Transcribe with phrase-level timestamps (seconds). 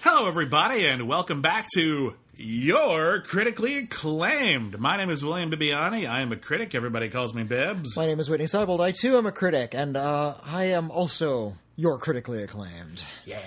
[0.00, 4.78] Hello, everybody, and welcome back to Your Critically Acclaimed.
[4.78, 6.08] My name is William Bibbiani.
[6.08, 6.74] I am a critic.
[6.74, 7.94] Everybody calls me Bibbs.
[7.94, 8.80] My name is Whitney Seibold.
[8.80, 13.04] I too am a critic, and uh, I am also your critically acclaimed.
[13.26, 13.42] Yeah.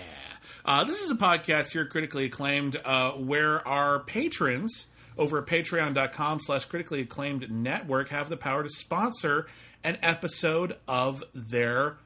[0.63, 6.41] Uh, this is a podcast here, Critically Acclaimed, uh, where our patrons over at patreon.com
[6.41, 9.47] slash critically acclaimed network have the power to sponsor
[9.83, 11.97] an episode of their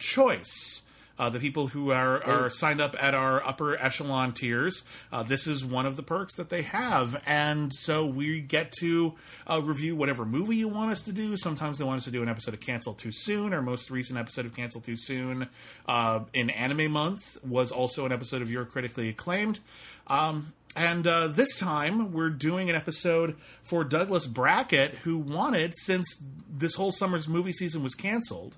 [0.00, 0.82] choice.
[1.22, 5.46] Uh, the people who are, are signed up at our upper echelon tiers, uh, this
[5.46, 7.22] is one of the perks that they have.
[7.24, 9.14] And so we get to
[9.46, 11.36] uh, review whatever movie you want us to do.
[11.36, 13.54] Sometimes they want us to do an episode of Cancel Too Soon.
[13.54, 15.48] Our most recent episode of Cancel Too Soon
[15.86, 19.60] uh, in Anime Month was also an episode of Your Critically Acclaimed.
[20.08, 26.20] Um, and uh, this time, we're doing an episode for Douglas Brackett, who wanted, since
[26.50, 28.56] this whole summer's movie season was canceled,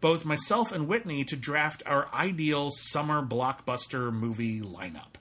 [0.00, 5.16] both myself and Whitney to draft our ideal summer blockbuster movie lineup.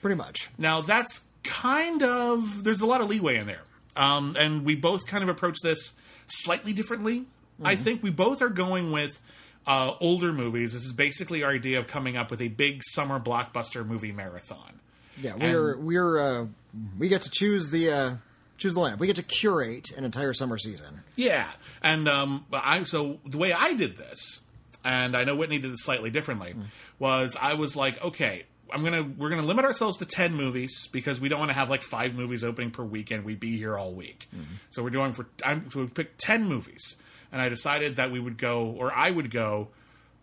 [0.00, 0.50] Pretty much.
[0.56, 3.62] Now, that's kind of, there's a lot of leeway in there.
[3.96, 5.94] Um, and we both kind of approach this
[6.26, 7.26] slightly differently.
[7.62, 9.20] I think we both are going with
[9.66, 10.74] uh, older movies.
[10.74, 14.80] This is basically our idea of coming up with a big summer blockbuster movie marathon.
[15.20, 16.46] Yeah, we're we're uh,
[16.96, 18.14] we get to choose the uh,
[18.58, 18.98] choose the lineup.
[18.98, 21.02] We get to curate an entire summer season.
[21.16, 21.48] Yeah,
[21.82, 24.42] and um, I so the way I did this,
[24.84, 26.54] and I know Whitney did it slightly differently,
[26.98, 31.20] was I was like, okay, I'm gonna we're gonna limit ourselves to ten movies because
[31.20, 33.24] we don't want to have like five movies opening per weekend.
[33.24, 34.28] We'd be here all week,
[34.70, 36.96] so we're doing for I'm, so we picked ten movies,
[37.32, 39.68] and I decided that we would go or I would go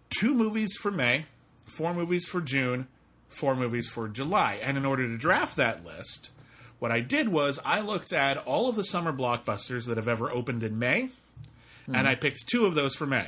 [0.10, 1.26] two movies for May,
[1.66, 2.88] four movies for June,
[3.30, 6.32] four movies for July, and in order to draft that list.
[6.80, 10.30] What I did was I looked at all of the summer blockbusters that have ever
[10.30, 11.10] opened in May,
[11.88, 13.28] and I picked two of those for May.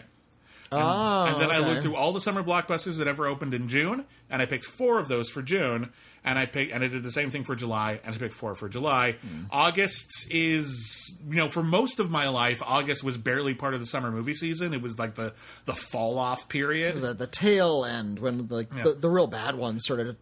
[0.71, 4.03] Oh, And then I looked through all the summer blockbusters that ever opened in June,
[4.29, 5.91] and I picked four of those for June.
[6.25, 8.53] And I picked, and I did the same thing for July, and I picked four
[8.53, 9.13] for July.
[9.13, 9.43] Hmm.
[9.49, 13.85] August is, you know, for most of my life, August was barely part of the
[13.85, 14.73] summer movie season.
[14.73, 15.33] It was like the
[15.63, 16.97] the fall off period.
[16.97, 20.13] the the tail end when like the, the real bad ones sort of uh,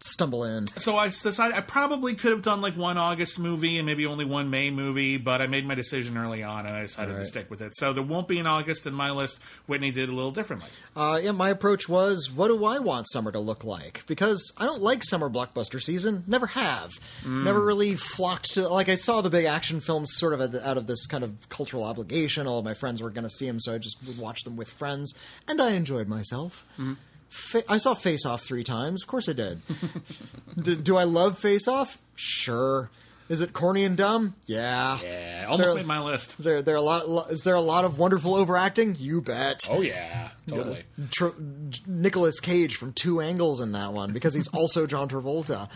[0.00, 0.66] stumble in.
[0.78, 4.24] So I decided I probably could have done like one August movie and maybe only
[4.24, 7.50] one May movie, but I made my decision early on, and I decided to stick
[7.50, 7.74] with it.
[7.76, 9.38] So there won't be an August in my list.
[9.66, 10.68] Whitney did a little differently.
[10.96, 14.04] Uh, yeah, my approach was, what do I want summer to look like?
[14.06, 16.24] Because I don't like summer blockbuster season.
[16.26, 16.92] Never have.
[17.24, 18.68] Never really flocked to.
[18.68, 21.84] Like I saw the big action films sort of out of this kind of cultural
[21.84, 22.46] obligation.
[22.46, 24.56] All of my friends were going to see them, so I just would watch them
[24.56, 25.14] with friends,
[25.48, 26.64] and I enjoyed myself.
[27.34, 29.02] Fa- I saw Face Off three times.
[29.02, 29.60] Of course I did.
[30.60, 31.98] do, do I love Face Off?
[32.14, 32.90] Sure.
[33.28, 34.34] Is it corny and dumb?
[34.46, 34.98] Yeah.
[35.02, 36.38] Yeah, almost there- made my list.
[36.38, 37.32] Is there, there a lot?
[37.32, 38.96] Is there a lot of wonderful overacting?
[39.00, 39.66] You bet.
[39.68, 40.84] Oh yeah, totally.
[41.10, 41.28] Tr-
[41.86, 45.68] Nicolas Cage from two angles in that one because he's also John Travolta.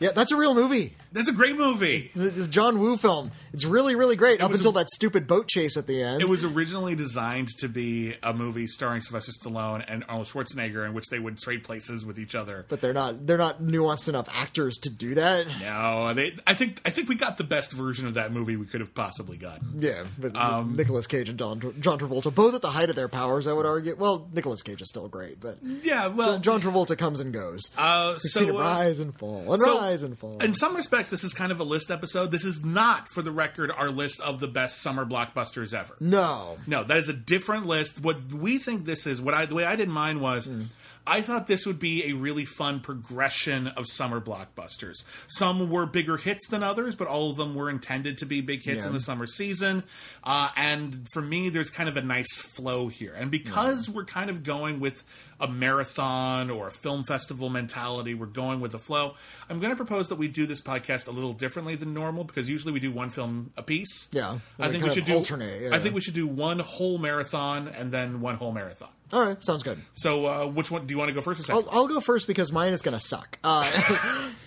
[0.00, 0.94] Yeah, that's a real movie.
[1.12, 2.10] That's a great movie.
[2.14, 3.30] It's a John Woo film.
[3.52, 6.20] It's really, really great up until a- that stupid boat chase at the end.
[6.20, 10.92] It was originally designed to be a movie starring Sylvester Stallone and Arnold Schwarzenegger, in
[10.92, 12.66] which they would trade places with each other.
[12.68, 15.46] but they're not they're not nuanced enough actors to do that.
[15.60, 16.34] No, they.
[16.46, 16.80] I think.
[16.84, 19.78] I think we got the best version of that movie we could have possibly gotten.
[19.80, 23.08] Yeah, but Um, Nicolas Cage and John, John Travolta, both at the height of their
[23.08, 23.94] powers, I would argue.
[23.96, 27.60] Well, Nicolas Cage is still great, but Yeah, well, John Travolta comes and goes.
[27.78, 30.38] uh, We've so, seen it uh, rise and fall and so, rise and fall.
[30.42, 32.30] In some respects, this is kind of a list episode.
[32.30, 35.96] This is not, for the record, our list of the best summer blockbusters ever.
[36.00, 38.00] no, No, that is a different list.
[38.00, 40.64] What we think this is, what I the way I did mine was hmm.
[41.06, 45.04] I thought this would be a really fun progression of summer blockbusters.
[45.28, 48.62] Some were bigger hits than others, but all of them were intended to be big
[48.62, 48.88] hits Yeah.
[48.88, 49.84] in the summer season.
[50.22, 53.14] Uh, and for me, there's kind of a nice flow here.
[53.16, 55.04] And because we're kind of going with
[55.40, 59.14] a marathon or a film festival mentality, we're going with the flow.
[59.50, 62.48] I'm going to propose that we do this podcast a little differently than normal because
[62.48, 64.08] usually we do one film a piece.
[64.12, 65.74] Yeah, I think we should do alternate, yeah.
[65.74, 68.88] I think we should do one whole marathon and then one whole marathon.
[69.14, 69.80] All right, sounds good.
[69.94, 71.66] So, uh, which one do you want to go first or second?
[71.70, 73.38] I'll, I'll go first because mine is going to suck.
[73.44, 73.70] Uh,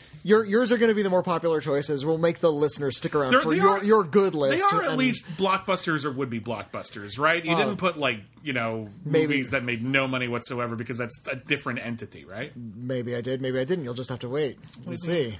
[0.24, 2.06] your, yours are going to be the more popular choices.
[2.06, 4.74] We'll make the listeners stick around They're- for they your, are- your good they list.
[4.74, 7.44] are at and- least blockbusters or would be blockbusters, right?
[7.44, 11.18] You didn't put like you know maybe- movies that made no money whatsoever because that's
[11.32, 12.52] a different entity, right?
[12.56, 13.86] Maybe I did, maybe I didn't.
[13.86, 15.38] You'll just have to wait and see.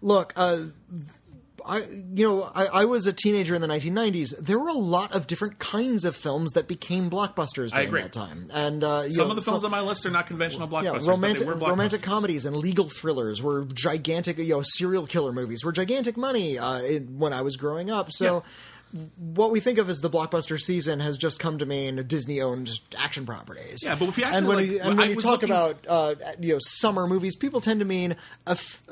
[0.00, 0.58] Look, uh,
[1.66, 1.78] I
[2.14, 4.36] you know I, I was a teenager in the 1990s.
[4.38, 8.48] There were a lot of different kinds of films that became blockbusters during that time,
[8.52, 10.68] and uh, you Some know, of the films fil- on my list are not conventional
[10.68, 11.04] blockbusters.
[11.04, 11.68] yeah, romantic they were blockbusters.
[11.68, 14.38] romantic comedies and legal thrillers were gigantic.
[14.38, 18.12] You know, serial killer movies were gigantic money uh, in, when I was growing up.
[18.12, 18.42] So.
[19.16, 23.24] What we think of as the blockbuster season has just come to mean Disney-owned action
[23.24, 23.80] properties.
[23.84, 25.86] Yeah, but if you actually, and when, like, you, and when you talk looking- about
[25.88, 28.16] uh, you know summer movies, people tend to mean
[28.46, 28.82] a f-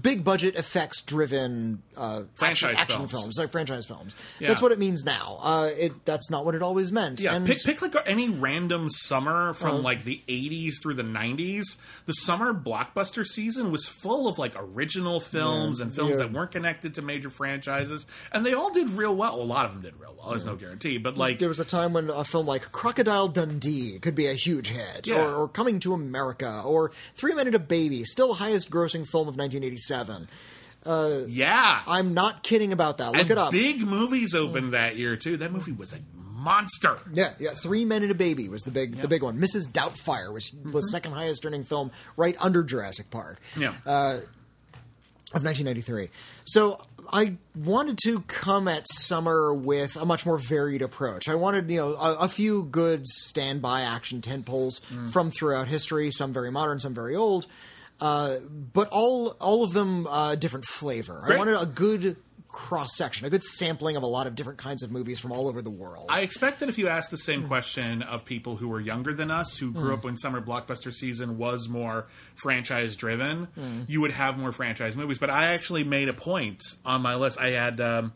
[0.00, 3.10] big budget effects driven uh, Franchise action, films.
[3.10, 4.16] films, like franchise films.
[4.38, 4.48] Yeah.
[4.48, 5.38] That's what it means now.
[5.42, 7.20] Uh, it that's not what it always meant.
[7.20, 9.78] Yeah, and pick, pick like any random summer from Uh-huh.
[9.82, 11.64] like the 80s through the 90s.
[12.06, 16.24] The summer blockbuster season was full of like original films and films Yeah.
[16.24, 19.41] that weren't connected to major franchises, and they all did real well.
[19.42, 20.30] A lot of them did real well.
[20.30, 20.60] There's no mm.
[20.60, 21.18] guarantee, but mm.
[21.18, 24.68] like there was a time when a film like Crocodile Dundee could be a huge
[24.68, 25.24] hit, Yeah.
[25.24, 29.28] or, or Coming to America, or Three Men and a Baby, still highest grossing film
[29.28, 30.28] of 1987.
[30.84, 33.12] Uh, yeah, I'm not kidding about that.
[33.12, 33.52] Look and it up.
[33.52, 34.38] big movies mm.
[34.38, 35.36] opened that year too.
[35.36, 36.98] That movie was a monster.
[37.12, 37.54] Yeah, yeah.
[37.54, 39.38] Three Men and a Baby was the big, the big one.
[39.38, 39.70] Mrs.
[39.70, 40.80] Doubtfire was was mm-hmm.
[40.80, 43.40] second highest earning film, right under Jurassic Park.
[43.56, 43.74] Yeah.
[43.86, 44.20] Uh,
[45.34, 46.10] of 1993.
[46.44, 51.28] So I wanted to come at summer with a much more varied approach.
[51.28, 56.10] I wanted, you know, a, a few good standby action tent tentpoles from throughout history,
[56.10, 57.46] some very modern, some very old,
[58.00, 58.38] uh,
[58.72, 61.22] but all all of them uh, different flavor.
[61.24, 62.16] I wanted a good
[62.52, 65.48] cross section, a good sampling of a lot of different kinds of movies from all
[65.48, 66.06] over the world.
[66.10, 69.30] I expect that if you ask the same question of people who were younger than
[69.30, 73.48] us, who grew up when summer blockbuster season was more franchise driven,
[73.88, 75.18] you would have more franchise movies.
[75.18, 77.40] But I actually made a point on my list.
[77.40, 78.12] I had, um,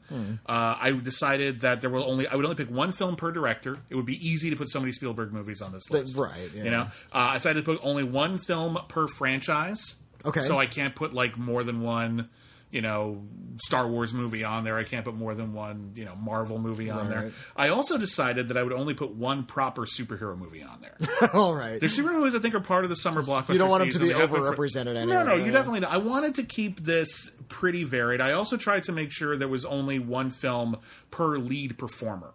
[0.46, 3.78] uh, I decided that there will only, I would only pick one film per director.
[3.88, 6.64] It would be easy to put so many Spielberg movies on this list, right, yeah.
[6.64, 9.96] You know, uh, I decided to put only one film per franchise.
[10.24, 10.40] Okay.
[10.40, 12.28] so I can't put like more than one.
[12.70, 13.22] You know,
[13.58, 14.76] Star Wars movie on there.
[14.76, 17.32] I can't put more than one, you know, Marvel movie on there.
[17.56, 20.96] I also decided that I would only put one proper superhero movie on there.
[21.32, 21.80] all right.
[21.80, 23.52] the superhero movies I think are part of the summer blockbuster.
[23.52, 25.52] You don't want them to be overrepresented No, anyway, no, you yeah.
[25.52, 25.80] definitely.
[25.80, 25.92] Don't.
[25.92, 28.20] I wanted to keep this pretty varied.
[28.20, 30.78] I also tried to make sure there was only one film
[31.10, 32.32] per lead performer.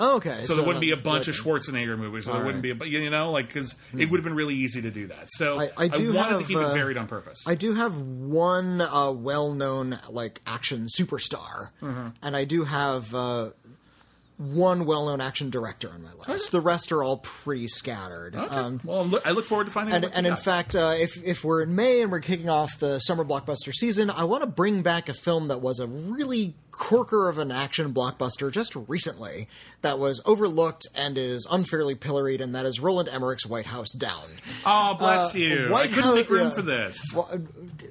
[0.00, 0.42] Oh, okay.
[0.44, 1.34] So, there wouldn't be a bunch of.
[1.36, 2.24] Schwarzenegger movies.
[2.24, 4.82] So there wouldn't be, a, you know, like because it would have been really easy
[4.82, 5.28] to do that.
[5.30, 7.44] So I- I do wanted to keep uh, it varied on purpose.
[7.46, 12.08] I do have one uh, well-known like action superstar, Mm-hmm.
[12.22, 13.50] and I do have uh,
[14.36, 16.50] one well-known action director on my list.
[16.50, 18.34] The rest are all pretty scattered.
[18.34, 18.54] Okay.
[18.54, 19.94] Um, well, look, I look forward to finding.
[19.94, 20.42] and and in got.
[20.42, 24.10] fact, uh, if if we're in May and we're kicking off the summer blockbuster season,
[24.10, 27.94] I want to bring back a film that was a really corker of an action
[27.94, 29.48] blockbuster just recently
[29.82, 34.24] that was overlooked and is unfairly pilloried, and that is Roland Emmerich's White House Down.
[34.66, 35.66] oh bless uh, you!
[35.68, 37.02] I White couldn't House- make room for this.
[37.14, 37.28] Well,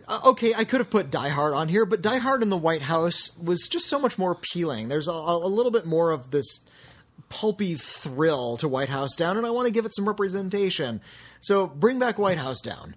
[0.07, 2.57] uh, okay, I could have put Die Hard on here, but Die Hard in the
[2.57, 4.87] White House was just so much more appealing.
[4.89, 6.67] There's a, a little bit more of this
[7.29, 11.01] pulpy thrill to White House Down, and I want to give it some representation.
[11.41, 12.95] So bring back White House Down,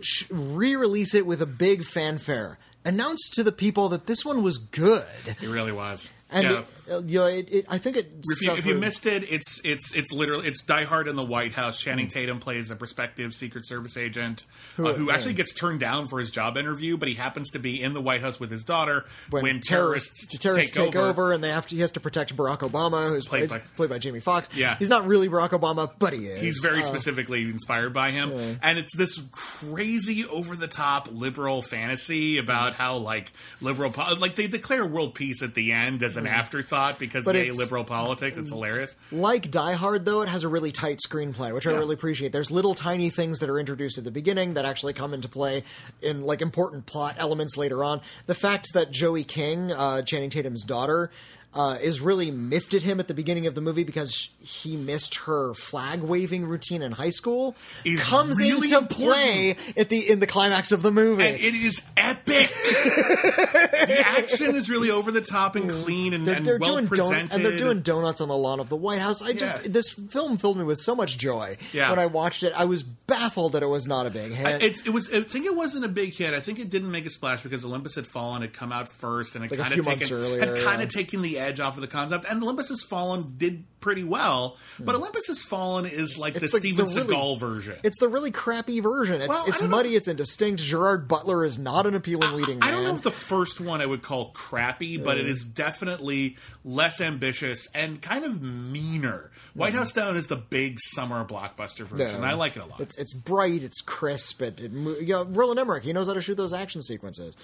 [0.00, 2.58] Sh- re-release it with a big fanfare.
[2.84, 6.10] Announce to the people that this one was good, It really was.
[6.30, 6.62] and yeah.
[6.90, 8.10] Uh, you know, it, it, I think it.
[8.24, 11.24] If you, if you missed it, it's it's it's literally it's Die Hard in the
[11.24, 11.78] White House.
[11.80, 12.10] Channing Hmm.
[12.10, 14.44] Tatum plays a prospective Secret Service agent
[14.78, 15.14] uh, who yeah.
[15.14, 18.00] actually gets turned down for his job interview, but he happens to be in the
[18.00, 21.32] White House with his daughter when, terrorists, terrorists take, over.
[21.32, 23.90] and they have to, he has to protect Barack Obama, who's Played played, by- played
[23.90, 24.48] by Jamie Foxx.
[24.54, 24.76] Yeah.
[24.78, 26.40] he's not really Barack Obama, but he is.
[26.40, 31.62] He's very Uh, specifically inspired by him, and it's this crazy, over the top liberal
[31.62, 33.30] fantasy about how like
[33.60, 37.50] liberal, like they declare world peace at the end as an afterthought because But yay
[37.50, 38.36] liberal politics.
[38.36, 38.96] It's hilarious.
[39.10, 42.32] Like Die Hard, though, it has a really tight screenplay, which I really appreciate.
[42.32, 45.64] There's little tiny things that are introduced at the beginning that actually come into play
[46.00, 48.00] in like important plot elements later on.
[48.26, 51.10] The fact that Joey King, uh, Channing Tatum's daughter,
[51.54, 55.16] uh, is really miffed at him at the beginning of the movie because he missed
[55.26, 57.54] her flag waving routine in high school.
[57.84, 58.98] Is comes really into important.
[59.22, 61.24] play at the in the climax of the movie.
[61.26, 62.50] and it is epic.
[62.62, 66.88] the action is really over the top and clean and, they're, and they're well doing
[66.88, 67.28] presented.
[67.30, 69.22] don- and they're doing donuts on the lawn of the White House.
[69.22, 69.70] I just Yeah.
[69.72, 71.90] this film filled me with so much joy Yeah.
[71.90, 72.52] when I watched it.
[72.56, 74.62] I was baffled that it was not a big hit.
[74.62, 75.12] It, it was.
[75.12, 76.34] I think it wasn't a big hit.
[76.34, 79.36] I think it didn't make a splash because Olympus had fallen had come out first,
[79.36, 80.84] and it Like kind of taken earlier, had kind yeah.
[80.84, 82.24] of taken the edge off of the concept.
[82.28, 86.44] And Olympus has fallen did pretty well, but Olympus has fallen is like the Hmm.
[86.44, 87.76] It's like Steven the really- Seagal version.
[87.82, 89.20] it's the really crappy version.
[89.20, 89.96] It's Well, I it's don't know muddy.
[89.96, 90.62] It's indistinct.
[90.62, 92.68] Gerard Butler is not an appealing leading man.
[92.68, 96.36] I don't know if the first one I would call crappy, but it is definitely
[96.64, 99.30] less ambitious and kind of meaner.
[99.54, 102.14] White House Down is the big summer blockbuster version.
[102.16, 102.80] And I like it a lot.
[102.80, 103.62] It's it's bright.
[103.62, 104.40] It's crisp.
[104.42, 105.82] It, it mo- you know, Roland Emmerich.
[105.84, 107.36] He knows how to shoot those action sequences.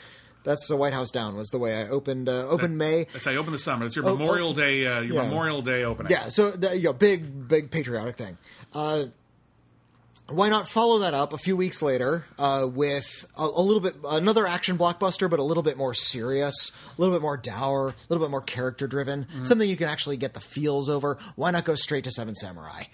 [0.45, 1.37] That's the White House Down.
[1.37, 3.07] Was the way I opened uh, opened May.
[3.12, 3.87] That's how you open the summer.
[3.87, 4.87] It's your Oh, Memorial oh, Day.
[4.87, 5.23] Uh, your yeah.
[5.23, 6.11] Memorial Day opening.
[6.12, 8.38] Yeah, so the, you know, big, big patriotic thing.
[8.73, 9.04] Uh,
[10.30, 13.97] why not follow that up a few weeks later uh, with a, a little bit
[14.11, 17.95] another action blockbuster, but a little bit more serious, a little bit more dour, a
[18.11, 19.45] little bit more character driven, Mm-hmm.
[19.45, 21.16] something you can actually get the feels over.
[21.37, 22.85] Why not go straight to Seven Samurai?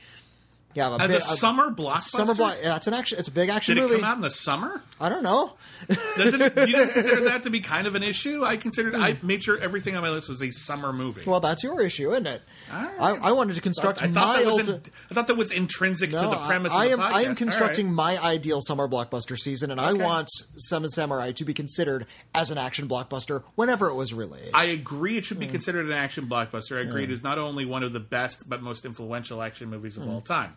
[0.75, 1.99] Yeah, a As bit- a summer blockbuster?
[2.00, 2.57] summer block.
[2.62, 3.19] Yeah, it's an action.
[3.19, 4.00] It's a big action Did it movie.
[4.00, 4.83] come out in the summer?
[5.00, 5.52] I don't know.
[5.88, 8.45] Didn't- you didn't consider that to be kind of an issue?
[8.45, 11.23] I considered, I made sure everything on my list was a summer movie.
[11.26, 12.43] Well, that's your issue, isn't it?
[12.73, 12.90] Right.
[13.00, 15.50] I, I wanted to construct I thought, my that was in- I thought that was
[15.52, 17.00] intrinsic to the premise I, of am.
[17.00, 17.95] I am constructing right.
[17.95, 22.59] my ideal summer blockbuster season, and I want Seven Samurai to be considered as an
[22.59, 24.50] action blockbuster whenever it was released.
[24.54, 25.43] I agree it should Hmm.
[25.43, 26.78] be considered an action blockbuster.
[26.78, 29.97] I agree it is not only one of the best but most influential action movies
[29.97, 30.02] Hmm.
[30.02, 30.54] of all time.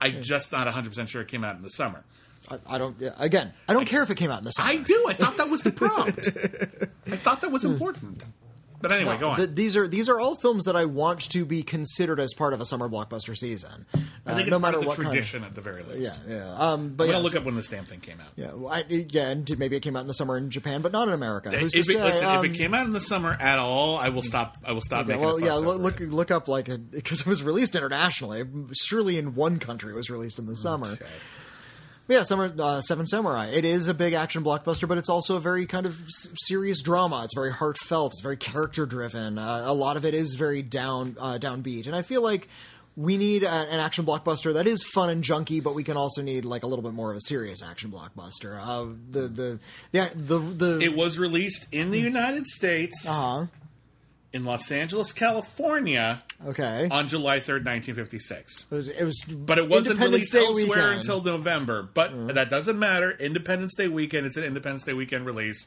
[0.00, 2.04] I'm just not 100% sure it came out in the summer.
[2.48, 2.96] I, I don't.
[3.00, 4.70] yeah, Again, I don't care if it came out in the summer.
[4.70, 5.06] I do.
[5.08, 6.28] I thought that was the prompt.
[7.10, 7.72] I thought that was hmm.
[7.72, 8.24] important.
[8.80, 9.36] But anyway, go on.
[9.38, 12.52] Th- these are these are all films that I want to be considered as part
[12.52, 13.86] of a summer blockbuster season.
[13.94, 16.12] I Uh, think it's no matter the what kind of- tradition at the very least.
[16.28, 16.54] yeah, yeah.
[16.54, 18.28] Um, but I'm yeah, look so- up when this damn thing came out.
[18.36, 20.92] Yeah, well, I, yeah, and maybe it came out in the summer in Japan, but
[20.92, 21.50] not in America.
[21.50, 22.02] Who's If to it, say?
[22.02, 24.56] listen, Um, if it came out in the summer at all, I will stop.
[24.64, 25.22] I will stop making.
[25.22, 26.10] well, yeah, look, look it.
[26.10, 28.44] look up like because it was released internationally.
[28.74, 30.88] Surely in one country it was released in the summer.
[30.92, 31.06] Okay.
[32.08, 33.46] Yeah, Summer uh, Seven Samurai.
[33.52, 36.80] It is a big action blockbuster, but it's also a very kind of s- serious
[36.80, 37.22] drama.
[37.24, 38.12] It's very heartfelt.
[38.12, 39.38] It's very character driven.
[39.38, 42.48] Uh, a lot of it is very down uh, downbeat, and I feel like
[42.94, 46.22] we need a, an action blockbuster that is fun and junky, but we can also
[46.22, 48.56] need like a little bit more of a serious action blockbuster.
[48.62, 49.58] Uh, the the
[49.90, 53.46] the the, the It was released in the United States, uh-huh.
[54.36, 56.86] In Los Angeles, California, okay.
[56.90, 58.66] on July 3rd, 1956.
[58.70, 61.00] It was, it was But it wasn't released Day elsewhere weekend.
[61.00, 61.82] Until November.
[61.82, 62.26] But mm-hmm.
[62.28, 63.10] that doesn't matter.
[63.10, 64.26] Independence Day weekend.
[64.26, 65.66] It's an Independence Day weekend release.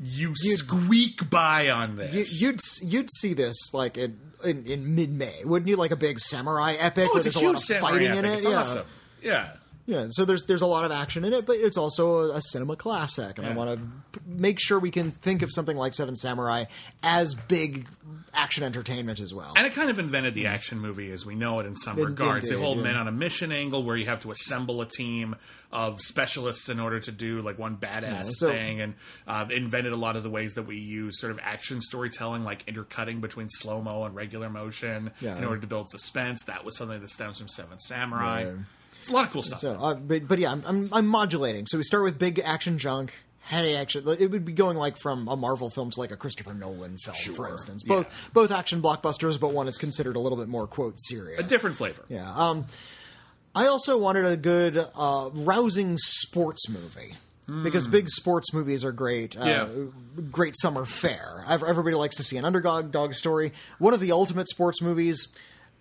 [0.00, 2.40] You squeak by on this.
[2.42, 5.76] you'd you'd see this like in in, in mid May, wouldn't you?
[5.76, 7.90] Like a big samurai epic oh, where it's a there's a, lot huge of samurai
[7.90, 8.30] fighting in epic.
[8.30, 8.36] it.
[8.36, 8.58] It's yeah.
[8.58, 8.86] awesome.
[9.22, 9.48] Yeah.
[9.86, 12.40] Yeah, so there's there's a lot of action in it, but it's also a, a
[12.40, 13.78] cinema classic, and I want
[14.12, 16.64] to make sure we can think of something like Seven Samurai
[17.02, 17.86] as big
[18.32, 19.52] action entertainment as well.
[19.56, 22.02] And it kind of invented the action movie as we know it in some It-
[22.02, 22.48] it regards.
[22.48, 22.82] did, the whole yeah.
[22.82, 25.36] men on a mission angle where you have to assemble a team
[25.70, 28.94] of specialists in order to do like one badass so- thing and
[29.28, 32.64] uh, invented a lot of the ways that we use sort of action storytelling like
[32.66, 35.36] intercutting between slow-mo and regular motion Yeah.
[35.36, 36.42] in order to build suspense.
[36.46, 38.50] That was something that stems from Seven Samurai.
[39.04, 39.60] It's a lot of cool stuff.
[39.60, 41.66] So, uh, but, but yeah, I'm, I'm I'm modulating.
[41.66, 44.08] So we start with big action junk, heady action.
[44.08, 47.14] It would be going like from a Marvel film to like a Christopher Nolan film,
[47.16, 47.84] for Sure, instance.
[47.86, 47.96] yeah.
[47.96, 51.38] Both both action blockbusters, but one is considered a little bit more quote serious.
[51.38, 52.02] a different flavor.
[52.08, 52.32] Yeah.
[52.34, 52.64] Um,
[53.54, 57.14] I also wanted a good, uh, rousing sports movie.
[57.62, 59.44] Because big sports movies are great, uh.
[59.44, 59.68] Yeah.
[60.32, 61.44] great summer fare.
[61.46, 63.52] Ev- Everybody likes to see an underdog dog story.
[63.78, 65.28] One of the ultimate sports movies.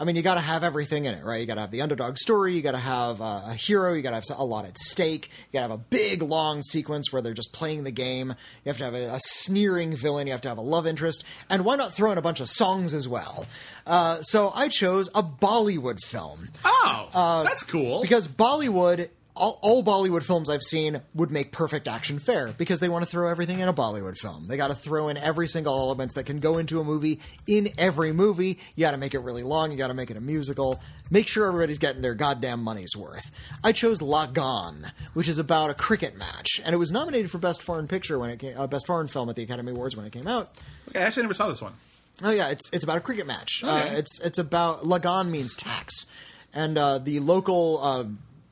[0.04, 1.40] I mean, you got to have everything in it, right?
[1.40, 2.56] You got to have the underdog story.
[2.56, 3.94] You got to have uh, a hero.
[3.94, 5.30] You got to have a lot at stake.
[5.50, 8.36] You got to have a big, long sequence where they're just playing the game.
[8.66, 10.28] You have to have a, a sneering villain.
[10.28, 12.50] You have to have a love interest, and why not throw in a bunch of
[12.50, 13.46] songs as well?
[13.88, 18.00] Uh, so I chose a Bollywood film Oh, that's cool.
[18.00, 22.80] Uh, because Bollywood, all, all Bollywood films I've seen would make perfect action fare because
[22.80, 24.46] they want to throw everything in a Bollywood film.
[24.46, 27.70] They got to throw in every single element that can go into a movie in
[27.78, 28.60] every movie.
[28.76, 29.72] You got to make it really long.
[29.72, 30.82] You got to make it a musical.
[31.10, 33.32] Make sure everybody's getting their goddamn money's worth.
[33.64, 37.62] I chose Lagaan, which is about a cricket match, and it was nominated for best
[37.64, 40.12] foreign picture when it came, uh, best foreign film at the Academy Awards when it
[40.12, 40.54] came out.
[40.90, 41.74] okay, I actually never saw this one.
[42.22, 43.64] Oh yeah, it's it's about a cricket match.
[43.64, 46.06] Uh, it's it's about Lagaan means tax,
[46.54, 48.04] and uh, the local uh,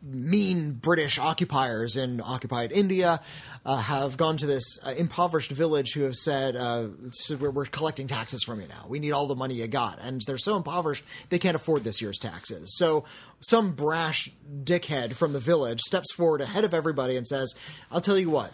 [0.01, 3.21] mean British occupiers in occupied India
[3.65, 7.65] uh, have gone to this uh, impoverished village who have said, uh, said we're, we're
[7.65, 8.85] collecting taxes from you now.
[8.87, 12.01] We need all the money you got, and they're so impoverished they can't afford this
[12.01, 12.75] year's taxes.
[12.77, 13.05] So
[13.41, 14.31] some brash
[14.63, 17.53] dickhead from the village steps forward ahead of everybody and says,
[17.91, 18.51] "I'll tell you what,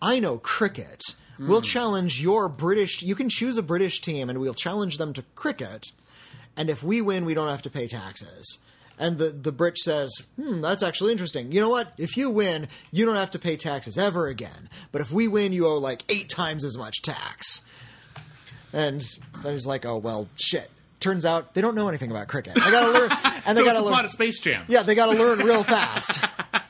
[0.00, 1.02] I know cricket."
[1.38, 3.02] We'll challenge your British.
[3.02, 5.84] You can choose a British team, and we'll challenge them to cricket.
[6.56, 8.64] And if we win, we don't have to pay taxes.
[8.98, 11.52] And the the Brit says, "Hmm, that's actually interesting.
[11.52, 11.92] You know what?
[11.98, 14.70] If you win, you don't have to pay taxes ever again.
[14.92, 17.66] But if we win, you owe like eight times as much tax."
[18.72, 19.00] And
[19.42, 22.54] then he's like, "Oh well, shit." Turns out they don't know anything about cricket.
[22.54, 23.10] They gotta learn,
[23.46, 23.92] and they So it's gotta learn.
[23.92, 24.64] plot of Space Jam.
[24.66, 26.18] Yeah, they got to learn real fast.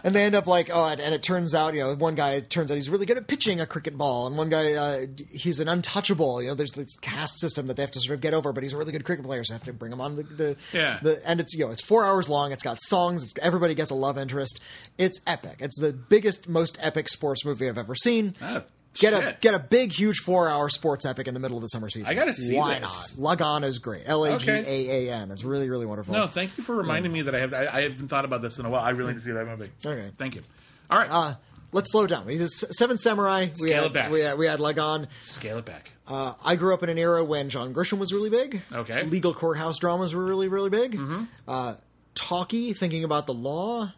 [0.04, 2.34] and they end up like, oh, and, and it turns out, you know, one guy
[2.34, 5.06] it turns out he's really good at pitching a cricket ball, and one guy uh,
[5.30, 6.42] he's an untouchable.
[6.42, 8.62] You know, there's this caste system that they have to sort of get over, but
[8.62, 10.56] he's a really good cricket player, so they have to bring him on the, the
[10.72, 10.98] Yeah.
[11.02, 12.52] The, and it's you know, it's four hours long.
[12.52, 13.22] It's got songs.
[13.22, 14.60] It's, everybody gets a love interest.
[14.98, 15.56] It's epic.
[15.60, 18.34] It's the biggest, most epic sports movie I've ever seen.
[18.42, 18.62] Ah,
[18.94, 21.88] Get a get a big, huge four-hour sports epic in the middle of the summer
[21.88, 22.08] season.
[22.08, 23.16] I gotta see Why this.
[23.18, 23.38] not?
[23.38, 24.02] Lagaan is great.
[24.04, 25.30] L a g a a n.
[25.30, 26.12] It's really, really wonderful.
[26.12, 27.54] No, thank you for reminding me that I have.
[27.54, 28.82] I, I haven't thought about this in a while.
[28.82, 29.70] I really need to see that movie.
[29.86, 30.10] Okay.
[30.18, 30.42] Thank you.
[30.90, 31.34] All right, Uh,
[31.70, 32.26] let's slow down.
[32.26, 33.46] We did Seven Samurai.
[33.60, 34.10] we Scale had, it back.
[34.10, 35.06] We had, we had Lagaan.
[35.22, 35.92] scale it back.
[36.08, 38.60] Uh, I grew up in an era when John Grisham was really big.
[38.72, 39.04] Okay.
[39.04, 40.96] Legal courthouse dramas were really, really big.
[40.96, 41.24] Mm-hmm.
[41.46, 41.74] Uh,
[42.16, 43.92] talky, thinking about the law,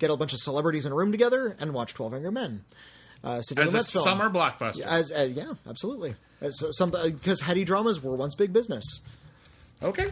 [0.00, 2.64] get a bunch of celebrities in a room together, and watch Twelve Angry Men.
[3.24, 4.04] Uh, Sidney As a Lumet's film.
[4.04, 4.82] summer blockbuster.
[4.82, 6.14] As, as yeah, absolutely.
[6.40, 9.00] As uh, some because heady dramas were once big business.
[9.82, 10.10] Okay.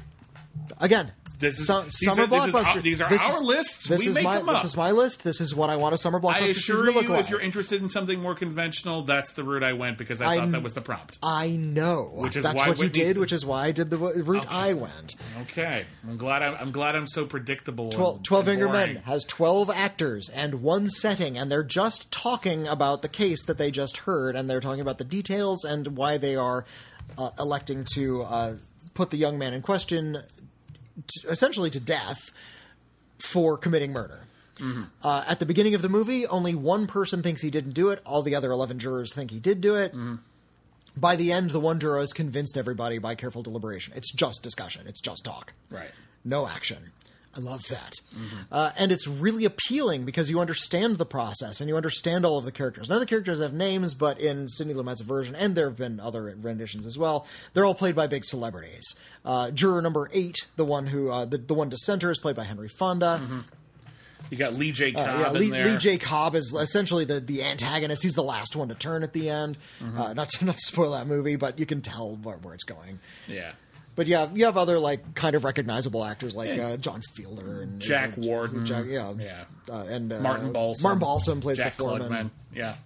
[0.80, 2.82] Again, This is- su- these summer are- this is blockbuster.
[2.82, 3.88] these are This our is- lists.
[3.88, 5.24] This We is make my this is my list.
[5.24, 7.20] This is what I want a summer blockbuster I assure you, like.
[7.20, 10.36] if you're interested in something more conventional, that's the route I went because I, I-
[10.38, 11.18] thought that was the prompt.
[11.22, 12.10] I know.
[12.14, 14.74] Which is That's why what you did, which is why I did the route I
[14.74, 15.16] went.
[15.42, 16.42] Okay, I'm glad.
[16.42, 17.90] I'm, I'm glad I'm so predictable.
[17.90, 18.72] 12, and- 12 and Angry.
[18.94, 23.56] Men has 12 actors and one setting, and they're just talking about the case that
[23.56, 26.66] they just heard, and they're talking about the details and why they are
[27.16, 28.52] uh, electing to uh,
[28.94, 30.22] put the young man in question
[31.06, 32.30] t essentially to death
[33.18, 34.26] for committing murder.
[35.02, 38.02] Uh, at the beginning of the movie, only one person thinks he didn't do it.
[38.04, 39.94] All the other 11 jurors think he did do it.
[40.96, 43.94] By the end, the one juror has convinced everybody by careful deliberation.
[43.96, 45.90] It's just discussion, it's just talk Right.
[46.24, 46.90] no action.
[47.36, 47.94] I love that.
[48.50, 52.44] Uh, and it's really appealing because you understand the process and you understand all of
[52.44, 52.88] the characters.
[52.88, 56.00] None of the characters have names, but in Sidney Lumet's version, and there have been
[56.00, 58.96] other renditions as well, they're all played by big celebrities.
[59.24, 62.42] Uh, juror number eight, the one who, uh, the, the one dissenter, is played by
[62.44, 63.44] Henry Fonda.
[64.30, 64.92] You got Lee J.
[64.92, 65.50] Cobb Uh, yeah, in Lee.
[65.64, 65.98] Lee J.
[65.98, 68.02] Cobb is essentially the, the antagonist.
[68.02, 69.56] He's the last one to turn at the end.
[69.96, 72.98] Uh, not, to, not spoil that movie, but you can tell where, where it's going.
[73.28, 73.52] Yeah.
[73.96, 77.80] But yeah, you have other like kind of recognizable actors like uh, John Fiedler and
[77.80, 78.64] Jack Warden.
[78.64, 79.44] Jack, yeah, Yeah.
[79.68, 80.82] uh, and uh, Martin Balsam.
[80.82, 82.08] Martin Balsam plays Jack the foreman.
[82.08, 82.30] Klugman.
[82.54, 82.76] Yeah.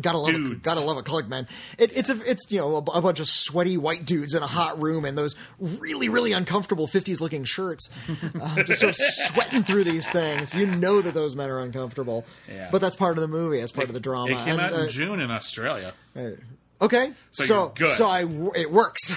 [0.00, 1.46] Gotta love, a, gotta love a Klugman.
[1.78, 4.46] It, it's a, it's you know a, a bunch of sweaty white dudes in a
[4.46, 7.94] hot room and those really really uncomfortable fifties looking shirts,
[8.40, 10.52] uh, just sort of sweating through these things.
[10.52, 12.70] You know that those men are uncomfortable, Yeah.
[12.72, 13.60] but that's part of the movie.
[13.60, 14.32] That's part of the drama.
[14.32, 15.94] It came and, out uh, in June in Australia.
[16.84, 18.22] Okay, So so you're so I
[18.58, 19.16] it works.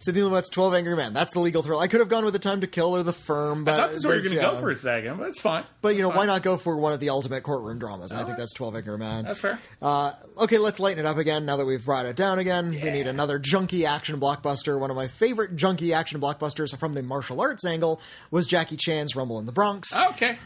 [0.00, 1.12] Sidney Lumet's Twelve Angry Men.
[1.12, 1.80] That's the legal thrill.
[1.80, 3.88] I could have gone with The Time to Kill or The Firm, but I thought
[3.88, 4.54] this was where you were this- going to yeah.
[4.54, 5.64] go for a second, but it's fine.
[5.82, 8.12] But you know, It's why not go for one of the ultimate courtroom dramas?
[8.12, 9.24] And I think that's Twelve Angry Men.
[9.24, 9.58] That's fair.
[9.82, 11.46] Uh, okay, let's lighten it up again.
[11.46, 14.78] Now that we've brought it down again, we need another junky action blockbuster.
[14.78, 19.16] One of my favorite junky action blockbusters from the martial arts angle was Jackie Chan's
[19.16, 19.96] Rumble in the Bronx.
[20.10, 20.38] Okay.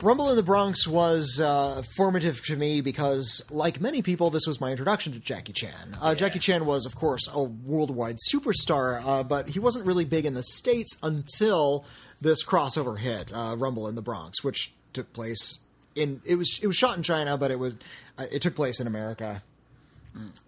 [0.00, 4.60] Rumble in the Bronx was uh, formative to me because, like many people, this was
[4.60, 5.96] my introduction to Jackie Chan.
[6.00, 10.26] Uh, Jackie Chan was, of course, a worldwide superstar, uh, but he wasn't really big
[10.26, 11.84] in the States until
[12.20, 15.60] this crossover hit, uh, Rumble in the Bronx, which took place
[15.94, 17.74] in it was it was shot in China, but it was
[18.18, 19.42] uh, it took place in America.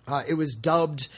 [0.07, 1.09] Uh, it was dubbed,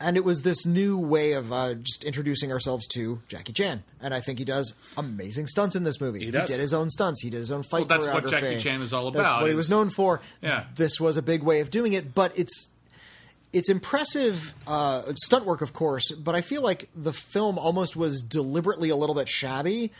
[0.00, 3.82] and it was this new way of uh, just introducing ourselves to Jackie Chan.
[4.00, 6.24] And I think he does amazing stunts in this movie.
[6.24, 6.48] He does.
[6.48, 7.22] did his own stunts.
[7.22, 8.28] He did his own fight Well, that's what.
[8.28, 10.20] Jackie Chan is all That's about, what he was known for.
[10.42, 10.64] Yeah.
[10.74, 12.72] This was a big way of doing it, but it's
[13.52, 16.12] it's impressive uh, stunt work, of course.
[16.12, 19.92] But I feel like the film almost was deliberately a little bit shabby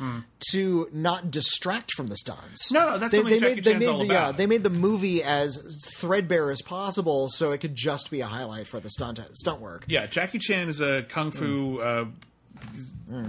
[0.53, 2.71] to not distract from the stunts.
[2.73, 5.23] No, no, that's something Jackie made, they made all the, Yeah, they made the movie
[5.23, 5.59] as
[5.97, 9.85] threadbare as possible, so it could just be a highlight for the stunt stunt work.
[9.89, 11.81] Yeah, Jackie Chan is a kung fu.
[11.81, 12.07] Uh,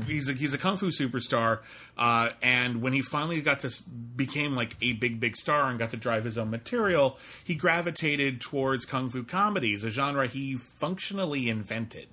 [0.05, 1.59] he's a he's a kung fu superstar,
[1.97, 3.71] uh, and when he finally got to
[4.15, 8.41] became like a big big star and got to drive his own material, he gravitated
[8.41, 12.07] towards kung fu comedies, a genre he functionally invented,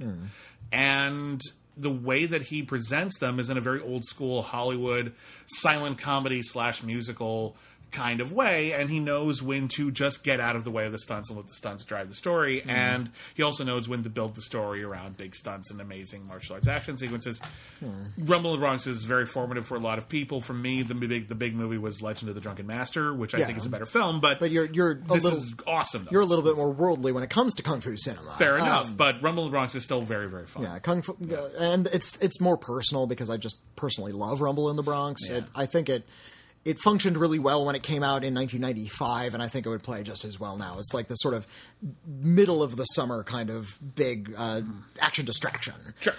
[0.72, 1.40] and.
[1.78, 5.12] The way that he presents them is in a very old school Hollywood
[5.44, 7.54] silent comedy slash musical
[7.92, 10.92] kind of way, and he knows when to just get out of the way of
[10.92, 12.62] the stunts and let the stunts drive the story.
[12.62, 16.54] And he also knows when to build the story around big stunts and amazing martial
[16.56, 17.40] arts action sequences.
[18.18, 20.40] Rumble in the Bronx is very formative for a lot of people.
[20.40, 23.38] For me, the big the big movie was Legend of the Drunken Master, which I
[23.38, 23.46] Yeah.
[23.46, 24.20] think is a better film.
[24.20, 26.04] But But you're you're a this little is awesome.
[26.04, 26.10] Though.
[26.12, 28.32] you're a little bit more worldly when it comes to kung fu cinema.
[28.32, 28.96] fair Um, enough.
[28.96, 30.64] but Rumble in the Bronx is still very very fun.
[30.64, 34.68] Yeah, kung fu, uh, and it's it's more personal because I just personally love Rumble
[34.70, 35.28] in the Bronx.
[35.30, 35.36] Yeah.
[35.38, 36.04] It, I think it
[36.66, 39.84] it functioned really well when it came out in 1995, and I think it would
[39.84, 40.74] play just as well now.
[40.78, 41.46] It's like the sort of
[42.04, 44.62] middle of the summer kind of big uh,
[45.00, 45.74] action distraction.
[46.00, 46.14] Sure.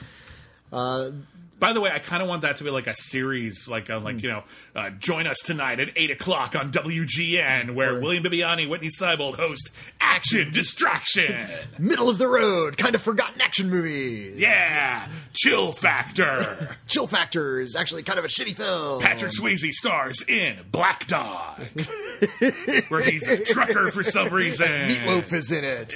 [1.60, 4.00] By the way, I kind of want that to be like a series, like uh,
[4.00, 4.44] like you know,
[4.76, 9.72] uh, join us tonight at eight o'clock on WGN, where William Bibbiani, Whitney Seibold host
[10.00, 11.48] Action Distraction.
[11.80, 14.40] Middle of the road, kind of forgotten action movies.
[14.40, 16.78] yeah, Chill Factor.
[16.88, 19.02] Chill Factor is actually kind of a shitty film.
[19.02, 21.60] Patrick Swayze stars in Black Dog,
[22.90, 24.68] where he's a trucker for some reason.
[24.68, 25.96] Meatloaf is in it.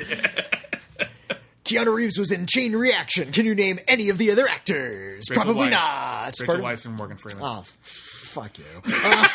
[1.65, 3.31] Keanu Reeves was in Chain Reaction.
[3.31, 5.29] Can you name any of the other actors?
[5.29, 5.71] Rachel Probably Weisz.
[5.71, 6.25] not.
[6.39, 6.65] Rachel Pardon?
[6.65, 7.43] Weisz and Morgan Freeman.
[7.43, 8.65] Oh, fuck you.
[8.85, 9.27] Uh,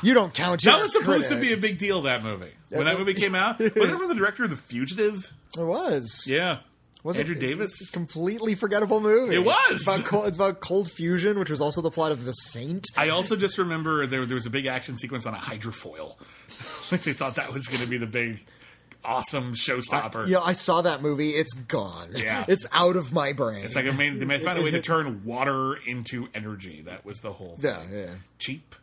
[0.02, 0.62] you don't count.
[0.62, 2.02] that was supposed to be a big deal.
[2.02, 5.32] That movie when that movie came out, was it from the director of The Fugitive?
[5.56, 6.26] It was.
[6.28, 6.58] Yeah,
[7.02, 7.90] Was it Andrew it, Davis.
[7.90, 9.34] Completely forgettable movie.
[9.34, 9.70] It was!
[9.70, 12.84] It's about, cold, it's about cold fusion, which was also the plot of The Saint.
[12.96, 16.16] I also just remember there there was a big action sequence on a hydrofoil.
[16.92, 18.44] like they thought that was going to be the big,
[19.04, 20.28] awesome showstopper.
[20.28, 21.30] Yeah, I saw that movie.
[21.30, 22.10] It's gone.
[22.14, 22.44] Yeah.
[22.48, 23.64] It's out of my brain.
[23.64, 26.82] It's like a main, they may find a way to turn water into energy.
[26.82, 27.74] That was the whole thing.
[27.92, 28.14] yeah, yeah.
[28.38, 28.74] cheap,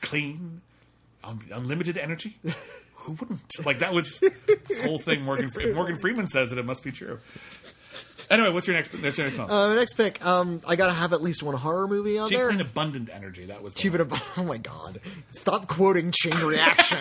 [0.00, 0.60] clean,
[1.24, 2.38] un- unlimited energy.
[2.96, 3.64] Who wouldn't?
[3.64, 5.22] Like that was this whole thing.
[5.22, 7.20] Morgan if Morgan Freeman says it, it must be true.
[8.30, 8.92] Anyway, what's your next?
[8.92, 9.50] What's your next film?
[9.50, 10.24] Uh, next pick.
[10.24, 12.48] Um, I gotta have at least one horror movie on cheap, there.
[12.48, 13.46] clean, abundant energy.
[13.46, 13.74] That was.
[13.74, 14.30] The and abundant.
[14.36, 15.00] Oh my god!
[15.30, 16.98] Stop quoting Chain Reaction.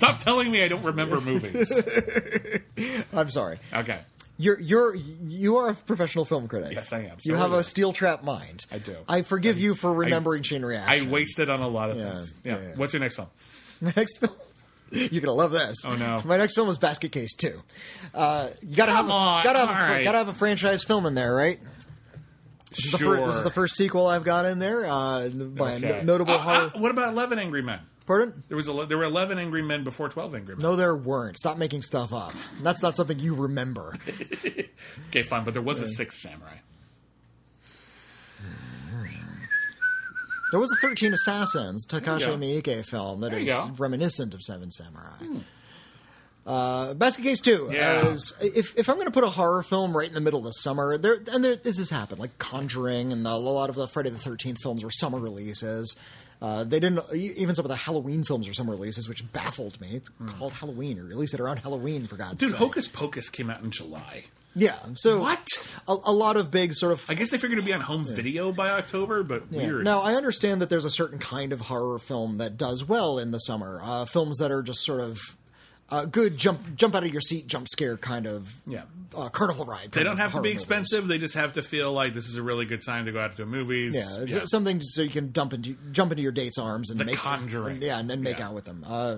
[0.00, 1.88] Stop telling me I don't remember movies.
[3.12, 3.58] I'm sorry.
[3.72, 4.00] Okay.
[4.38, 6.72] You're you're you are a professional film critic.
[6.72, 7.18] Yes, I am.
[7.22, 8.64] You have a steel trap mind.
[8.72, 8.96] I do.
[9.06, 11.08] I forgive you for remembering Chain reaction.
[11.08, 12.34] I wasted on a lot of Yeah, things.
[12.44, 12.58] Yeah.
[12.58, 12.72] yeah.
[12.76, 13.28] What's your next film?
[13.82, 14.32] My next film.
[14.92, 15.84] You're gonna love this.
[15.86, 16.22] Oh, no.
[16.24, 17.62] My next film is Basket Case Two.
[18.14, 20.04] Uh, you gotta have a, on, gotta have a, right.
[20.04, 21.60] gotta have a franchise film in there, right?
[22.70, 23.16] This is, the Sure.
[23.16, 25.88] first, this is the first sequel I've got in there uh, by a Okay.
[25.88, 26.72] no- notable Uh, horror.
[26.74, 27.80] uh, what about Eleven Angry Men?
[28.10, 28.42] Pardon?
[28.48, 30.62] There was a, there were eleven Angry Men before Twelve Angry Men.
[30.64, 31.38] No, there weren't.
[31.38, 32.32] Stop making stuff up.
[32.60, 33.96] That's not something you remember.
[35.10, 36.56] Okay, fine, but there was a Sixth Samurai.
[40.50, 42.36] There was a 13 Assassins, Takashi.
[42.36, 43.70] Miike film that is go.
[43.78, 45.14] reminiscent of Seven Samurai.
[46.46, 48.06] Uh, Basket Case 2 Yeah.
[48.08, 50.44] is if if I'm going to put a horror film right in the middle of
[50.46, 53.76] the summer, there and there, this has happened like Conjuring and the, a lot of
[53.76, 55.96] the Friday the 13th films were summer releases.
[56.42, 59.96] Uh, they didn't even some of the Halloween films were summer releases, which baffled me.
[59.96, 62.58] It's called Halloween, or released it around Halloween for God's Dude, sake.
[62.58, 64.24] Dude, Hocus Pocus came out in July.
[64.56, 65.46] yeah, so What?
[65.86, 68.06] A, a lot of big sort of I guess they figured it'd be on home
[68.06, 69.58] video by October, but Yeah.
[69.66, 69.84] weird.
[69.84, 73.30] Now, I understand that there's a certain kind of horror film that does well in
[73.32, 73.80] the summer.
[73.82, 75.18] Uh, films that are just sort of
[75.90, 78.82] uh, good jump jump out of your seat, jump scare kind of Yeah.
[79.16, 79.90] uh, carnival ride.
[79.92, 80.62] They don't have to be movies.
[80.62, 81.08] expensive.
[81.08, 83.36] They just have to feel like this is a really good time to go out
[83.36, 83.94] to movies.
[83.94, 87.04] Yeah, it's something so you can dump into jump into your date's arms and The
[87.04, 87.82] make Conjuring.
[87.82, 88.48] yeah, and then make Yeah.
[88.48, 88.84] out with them.
[88.86, 89.16] Uh,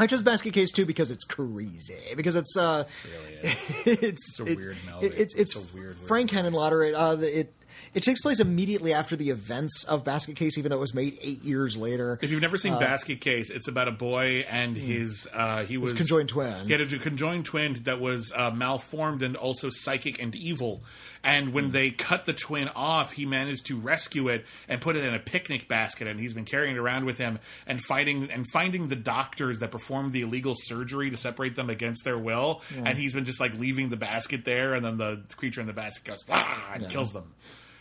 [0.00, 1.94] I chose Basket Case too because it's crazy.
[2.16, 3.70] Because it's uh, Really is.
[3.86, 5.06] it's a it- weird melody.
[5.08, 6.88] it- it's it's, It's a weird, weird Frank Henenlotter.
[6.88, 7.52] It, uh, it
[7.94, 11.18] it takes place immediately after the events of Basket Case, even though it was made
[11.20, 12.18] eight years later.
[12.22, 15.76] If you've never Uh, seen Basket Case, it's about a boy and his uh, he
[15.76, 15.98] was hmm.
[15.98, 16.66] conjoined twin.
[16.66, 20.82] He had a conjoined twin that was uh, malformed and also psychic and evil.
[21.24, 25.04] And when they cut the twin off, he managed to rescue it and put it
[25.04, 26.06] in a picnic basket.
[26.06, 29.70] And he's been carrying it around with him and fighting and finding the doctors that
[29.72, 32.62] performed the illegal surgery to separate them against their will.
[32.76, 35.72] And he's been just like leaving the basket there, and then the creature in the
[35.72, 37.34] basket goes ah and kills them.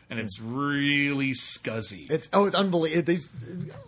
[0.10, 2.10] And it's really scuzzy.
[2.10, 3.04] It's oh, it's unbelievable.
[3.04, 3.30] These,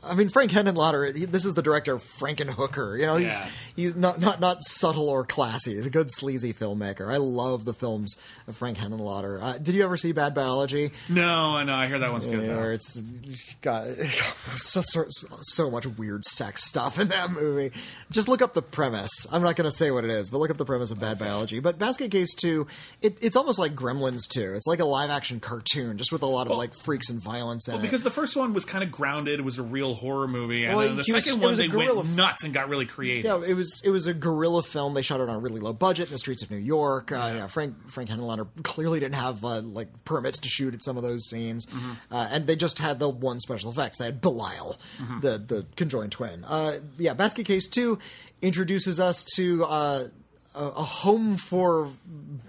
[0.03, 1.15] I mean, Frank Henenlotter.
[1.15, 2.99] he- This is the director of Frankenhooker.
[2.99, 3.49] You know, he's Yeah.
[3.77, 5.75] he's not not not subtle or classy.
[5.75, 7.09] He's a good sleazy filmmaker.
[7.09, 8.17] I love the films
[8.49, 9.41] of Frank Henenlotter.
[9.41, 10.91] Uh, did you ever see Bad Biology?
[11.07, 11.75] no, I know.
[11.75, 12.49] I hear that one's good.
[12.49, 12.63] Though.
[12.71, 13.01] it's
[13.61, 13.87] got
[14.57, 15.05] so, so
[15.41, 17.71] so much weird sex stuff in that movie.
[18.11, 19.25] Just look up the premise.
[19.31, 21.17] I'm not going to say what it is, but look up the premise of Bad
[21.17, 21.61] Biology.
[21.61, 22.67] But Basket Case Two,
[23.01, 24.53] it, it's almost like Gremlins Two.
[24.55, 27.67] It's like a live action cartoon, just with a lot of like freaks and violence
[27.67, 27.81] in it.
[27.81, 30.75] Because the first one was kind of grounded, it was a real horror movie, and
[30.75, 33.25] Well, then the he was- second one they went f- nuts and got really creative.
[33.25, 34.93] Yeah, it was it was a guerrilla film.
[34.93, 37.11] They shot it on a really low budget in the streets of New York.
[37.11, 40.97] Uh, yeah, Frank Frank Henenlotter clearly didn't have uh, like permits to shoot at some
[40.97, 41.91] of those scenes, Mm-hmm.
[42.11, 43.97] uh, and they just had the one special effects.
[43.99, 45.19] They had Belial, Mm-hmm.
[45.21, 46.43] the the conjoined twin.
[46.43, 47.99] Uh, yeah, Basket Case Two
[48.41, 49.65] introduces us to.
[49.65, 50.07] Uh,
[50.55, 51.89] a a home for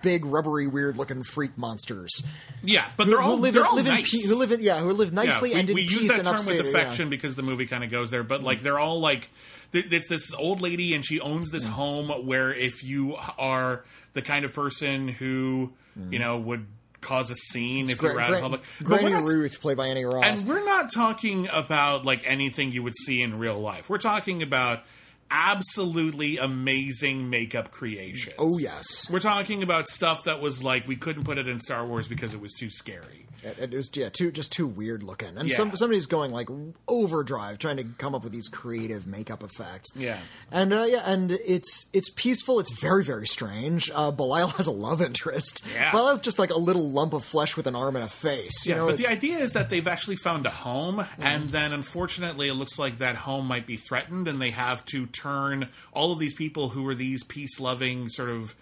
[0.03, 2.27] big, rubbery, weird-looking freak monsters
[2.63, 4.11] Yeah, but they're all who live they're in, all live in nice.
[4.11, 6.17] pe- who live in yeah, who live nicely yeah, we, and in we peace use
[6.17, 6.71] that term with yeah.
[6.71, 8.23] affection because the movie kind of goes there.
[8.23, 9.31] But like they're all like,
[9.73, 13.85] th- it's this old lady and she owns this home where if you are
[14.15, 16.21] the kind of person who you mm.
[16.21, 16.67] know would
[17.01, 18.61] cause a scene if Gra- you were out Gra- in public.
[18.83, 20.25] Granny not- Ruth, played by Annie Ross.
[20.25, 23.89] And we're not talking about like anything you would see in real life.
[23.89, 24.83] We're talking about
[25.31, 28.35] absolutely amazing makeup creations.
[28.39, 31.87] Oh yes, We're talking about stuff that was like we couldn't put it in Star
[31.87, 33.27] Wars because it was too scary.
[33.43, 35.57] it, it was yeah, too just too weird looking, and Yeah.
[35.57, 36.49] some somebody's going like
[36.89, 39.89] overdrive trying to come up with these creative makeup effects.
[39.97, 40.19] Yeah.
[40.51, 42.61] and uh, yeah, and it's it's peaceful.
[42.61, 43.91] It's very very strange.
[43.95, 45.65] Uh, Belial has a love interest.
[45.75, 45.91] Yeah.
[45.93, 48.67] Belial's just like a little lump of flesh with an arm and a face.
[48.67, 51.73] You Yeah, know, but the idea is that they've actually found a home, and then
[51.73, 56.13] unfortunately, it looks like that home might be threatened, and they have to turn all
[56.13, 58.55] of these people who are these peace-loving, sort of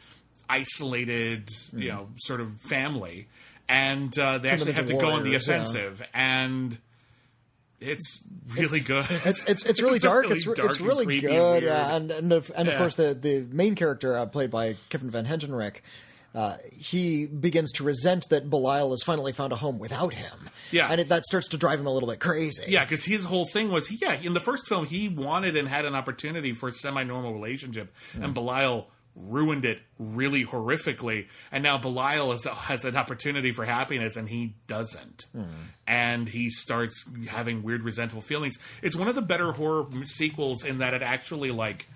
[0.49, 3.29] isolated, you know, sort of family,
[3.69, 5.55] and uh, they actually have to into go on the warriors, yeah.
[5.55, 6.79] offensive, and
[7.81, 8.25] it's
[8.57, 9.07] really good.
[9.25, 10.25] It's it's it's really dark.
[10.25, 11.63] really it's dark it's really creepy and good.
[11.65, 15.11] yeah, and and of, and of course the the main character uh, played by Kevin
[15.11, 15.77] Van Hentenryck.
[16.39, 20.49] Uh, he begins to resent that Belial has finally found a home without him.
[20.71, 20.87] Yeah.
[20.89, 22.63] and it, that starts to drive him a little bit crazy.
[22.69, 25.67] Yeah, because his whole thing was, he, yeah, in the first film, he wanted and
[25.67, 31.27] had an opportunity for a semi-normal relationship, and Belial ruined it really horrifically.
[31.51, 35.27] And now Belial has, has an opportunity for happiness, and he doesn't.
[35.89, 38.61] And he starts having weird, resentful feelings.
[38.81, 41.89] It's one of the better horror sequels in that it actually like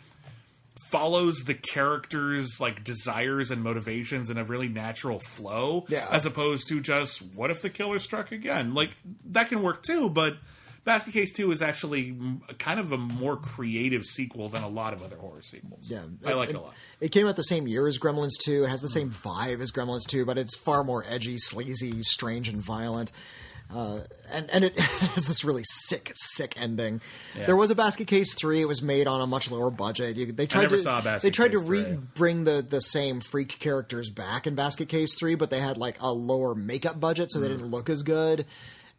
[0.90, 6.06] follows the characters like desires and motivations in a really natural flow Yeah.
[6.10, 8.90] as opposed to just what if the killer struck again like
[9.26, 10.36] that can work too but
[10.84, 12.16] basket case 2 is actually
[12.58, 16.32] kind of a more creative sequel than a lot of other horror sequels Yeah, i
[16.32, 18.64] like it, a lot It came out the same year as Gremlins 2.
[18.64, 18.92] It has the hmm.
[18.92, 23.12] same vibe as Gremlins 2, but it's far more edgy, sleazy, strange, and violent.
[23.74, 27.00] Uh, and and it has this really sick, sick ending.
[27.34, 28.60] There was a Basket Case three.
[28.60, 30.16] It was made on a much lower budget.
[30.16, 34.10] You, they tried never to they tried to re- bring the the same freak characters
[34.10, 37.46] back in Basket Case three, but they had like a lower makeup budget, so they
[37.48, 37.50] Mm.
[37.58, 38.46] didn't look as good.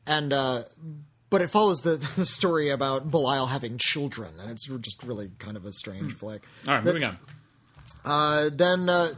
[0.08, 0.64] And uh,
[1.30, 5.56] but it follows the, the story about Belial having children, and it's just really kind
[5.58, 6.44] of a strange flick.
[6.68, 7.18] all right moving on
[8.06, 9.14] Uh, then uh,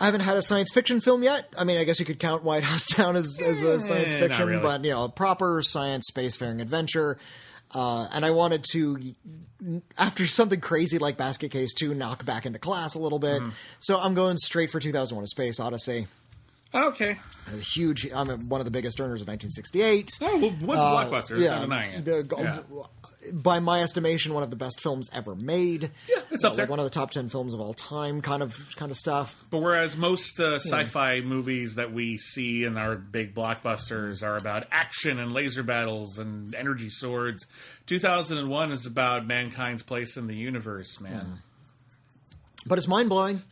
[0.00, 1.46] I haven't had a science fiction film yet.
[1.56, 4.18] I mean, I guess you could count White House Down as, as a science Eh,
[4.18, 4.62] fiction, really.
[4.62, 7.18] but you know, a proper science spacefaring adventure.
[7.72, 8.98] Uh, and I wanted to,
[9.96, 13.40] after something crazy like Basket Case 2, knock back into class a little bit.
[13.40, 13.50] Mm-hmm.
[13.78, 16.08] So I'm going straight for 2001: A Space Odyssey.
[16.74, 17.18] okay
[17.52, 20.10] A huge, I'm one of the biggest earners of 1968.
[20.22, 22.60] oh well, what's a blockbuster no denying it Uh, go- Yeah.
[23.32, 25.90] By my estimation, one of the best films ever made.
[26.08, 26.66] Yeah, it's up like there.
[26.66, 29.44] one of the top ten films of all time, kind of kind of stuff.
[29.50, 34.66] But whereas most uh, sci-fi movies that we see in our big blockbusters are about
[34.72, 37.46] action and laser battles and energy swords,
[37.86, 41.40] 2001 is about mankind's place in the universe, man.
[42.64, 43.42] But it's mind blowing.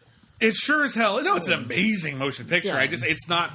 [0.40, 1.22] It sure as hell.
[1.22, 2.68] No, it's an amazing motion picture.
[2.68, 2.78] Yeah.
[2.78, 3.52] I just it's not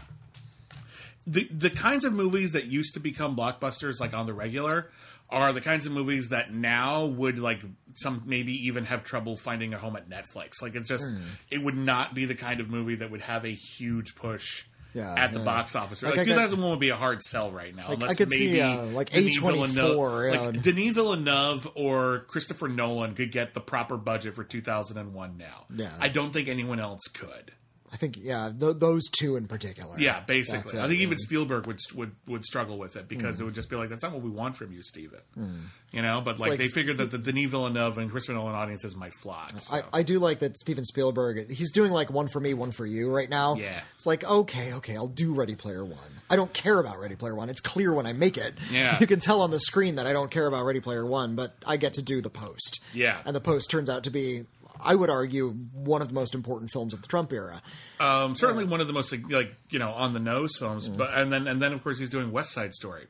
[1.26, 4.92] the the kinds of movies that used to become blockbusters like on the regular
[5.34, 7.60] are the kinds of movies that now would like
[7.96, 10.62] some maybe even have trouble finding a home at Netflix.
[10.62, 11.22] Like it's just Hmm.
[11.52, 14.64] it would not be the kind of movie that would have a huge push
[14.96, 15.46] Yeah, at the yeah.
[15.46, 16.02] box office.
[16.04, 17.88] Like, Like, I could- 2001 would be a hard sell right now.
[17.90, 20.40] unless I could see, maybe uh, like Denis A24, Villeneuve, yeah.
[20.42, 25.66] like Denis Villeneuve or Christopher Nolan could get the proper budget for 2001 now.
[25.76, 25.90] Yeah.
[26.00, 27.52] I don't think anyone else could.
[27.94, 30.00] I think, yeah, th- those two in particular.
[30.00, 30.80] Yeah, basically.
[30.80, 33.76] I think even Spielberg would would would struggle with it because it would just be
[33.76, 35.20] like, "That's not what we want from you, Steven.
[35.36, 35.60] Hmm.
[35.92, 38.96] You know, but like, like they figured that the Denis Villeneuve and Christopher Nolan audiences
[38.96, 39.54] might flock.
[39.60, 39.76] So.
[39.76, 41.52] I, I do like that Steven Spielberg.
[41.52, 43.58] He's doing like one for me, one for you right now.
[43.58, 43.80] Yeah.
[43.94, 46.00] it's like okay, okay, I'll do Ready Player One.
[46.32, 47.48] I don't care about Ready Player One.
[47.50, 48.56] It's clear when I make it.
[48.72, 48.98] Yeah.
[49.00, 51.54] you can tell on the screen that I don't care about Ready Player One, but
[51.64, 52.84] I get to do the post.
[52.92, 53.22] Yeah.
[53.24, 54.46] and the post turns out to be,
[54.84, 57.62] I would argue, one of the most important films of the Trump era.
[58.00, 60.98] um, certainly one of the most like you know on the nose films, Mm.
[60.98, 63.08] but and then and then of course he's doing West Side Story.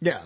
[0.00, 0.20] Yeah,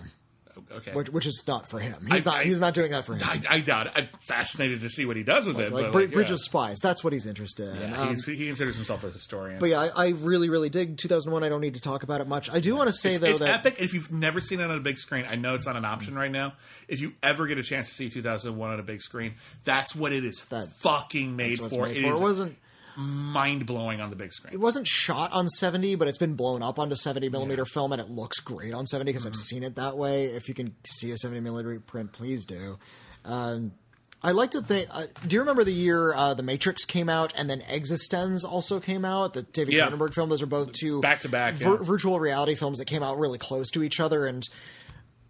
[0.71, 2.07] Okay, which, which is not for him.
[2.11, 2.39] He's I- not.
[2.41, 3.21] I- he's not doing that for him.
[3.23, 3.87] I, I doubt.
[3.87, 3.93] It.
[3.95, 5.71] I'm fascinated to see what he does with it.
[5.71, 6.35] like but like, Bridge yeah.
[6.35, 6.79] of Spies.
[6.79, 7.91] That's what he's interested in.
[7.91, 9.59] Yeah, Um, he's, he considers himself a historian.
[9.59, 11.43] but yeah, I, I really, really dig 2001.
[11.43, 12.49] I don't need to talk about it much.
[12.51, 13.75] I do want to say it's, though it's that epic.
[13.79, 16.15] If you've never seen it on a big screen, I know it's not an option
[16.15, 16.53] right now.
[16.87, 20.11] If you ever get a chance to see 2001 on a big screen, that's what
[20.13, 21.87] it is That- fucking made for.
[21.87, 22.13] made It for.
[22.13, 22.57] is It wasn't.
[22.97, 24.53] Mind blowing on the big screen.
[24.53, 28.01] It wasn't shot on 70, but it's been blown up onto 70 millimeter film, and
[28.01, 29.31] it looks great on 70 because Mm-hmm.
[29.33, 30.25] I've seen it that way.
[30.25, 32.77] If you can see a 70 millimeter print, please do.
[33.25, 33.71] Um,
[34.25, 34.87] I like to think.
[34.89, 38.79] Uh, do you remember the year uh, The Matrix came out, and then Existenz also
[38.79, 39.33] came out?
[39.33, 39.89] The David Yeah.
[39.89, 40.29] Cronenberg film.
[40.29, 43.37] Those are both two Back to back, vir- virtual reality films that came out really
[43.37, 44.47] close to each other, and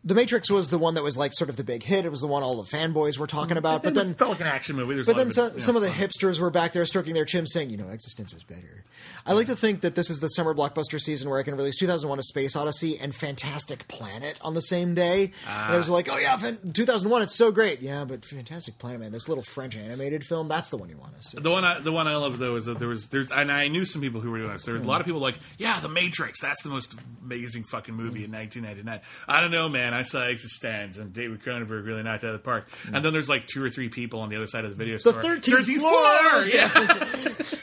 [0.05, 2.03] The Matrix was the one that was like sort of the big hit.
[2.03, 3.83] It was the one all the fanboys were talking mm, about.
[3.83, 4.95] But then, It felt like an action movie.
[4.95, 7.25] There's but then of some, you some of the hipsters were back there stroking their
[7.25, 8.83] chins, saying, "You know, Existenz was better."
[9.25, 11.77] I like to think that this is the summer blockbuster season where I can release
[11.77, 15.31] 2001: A Space Odyssey and Fantastic Planet on the same day.
[15.47, 15.93] and I was ah.
[15.93, 19.43] like, "Oh yeah, fan- 2001, it's so great." Yeah, but Fantastic Planet, man, this little
[19.43, 21.39] French animated film, that's the one you want to see.
[21.39, 23.67] The one, I, the one I love though is that there was, there's, and I
[23.67, 24.63] knew some people who were doing this.
[24.63, 26.41] There was a lot of people like, yeah, The Matrix.
[26.41, 29.01] That's the most amazing fucking movie in 1999.
[29.27, 29.93] I don't know, man.
[29.93, 32.67] I saw Existenz and David Cronenberg really knocked out of the park.
[32.91, 34.97] And then there's like two or three people on the other side of the video
[34.97, 35.13] store.
[35.13, 36.43] 13th 13th floor!
[36.45, 37.59] Yeah.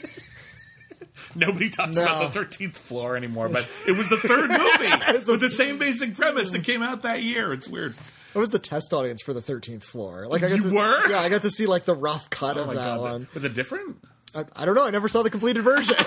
[1.35, 2.03] Nobody talks No.
[2.03, 6.15] about the 13th floor anymore, but it was the third movie with the same basic
[6.15, 7.51] premise that came out that year.
[7.53, 7.95] It's weird.
[8.35, 10.27] I was the test audience for the 13th floor.
[10.27, 11.09] Like I got You to, were?
[11.09, 13.27] yeah, I got to see like the rough cut Oh of that god, one.
[13.33, 13.97] was it different?
[14.33, 14.85] I, I don't know.
[14.85, 15.95] I never saw the completed version.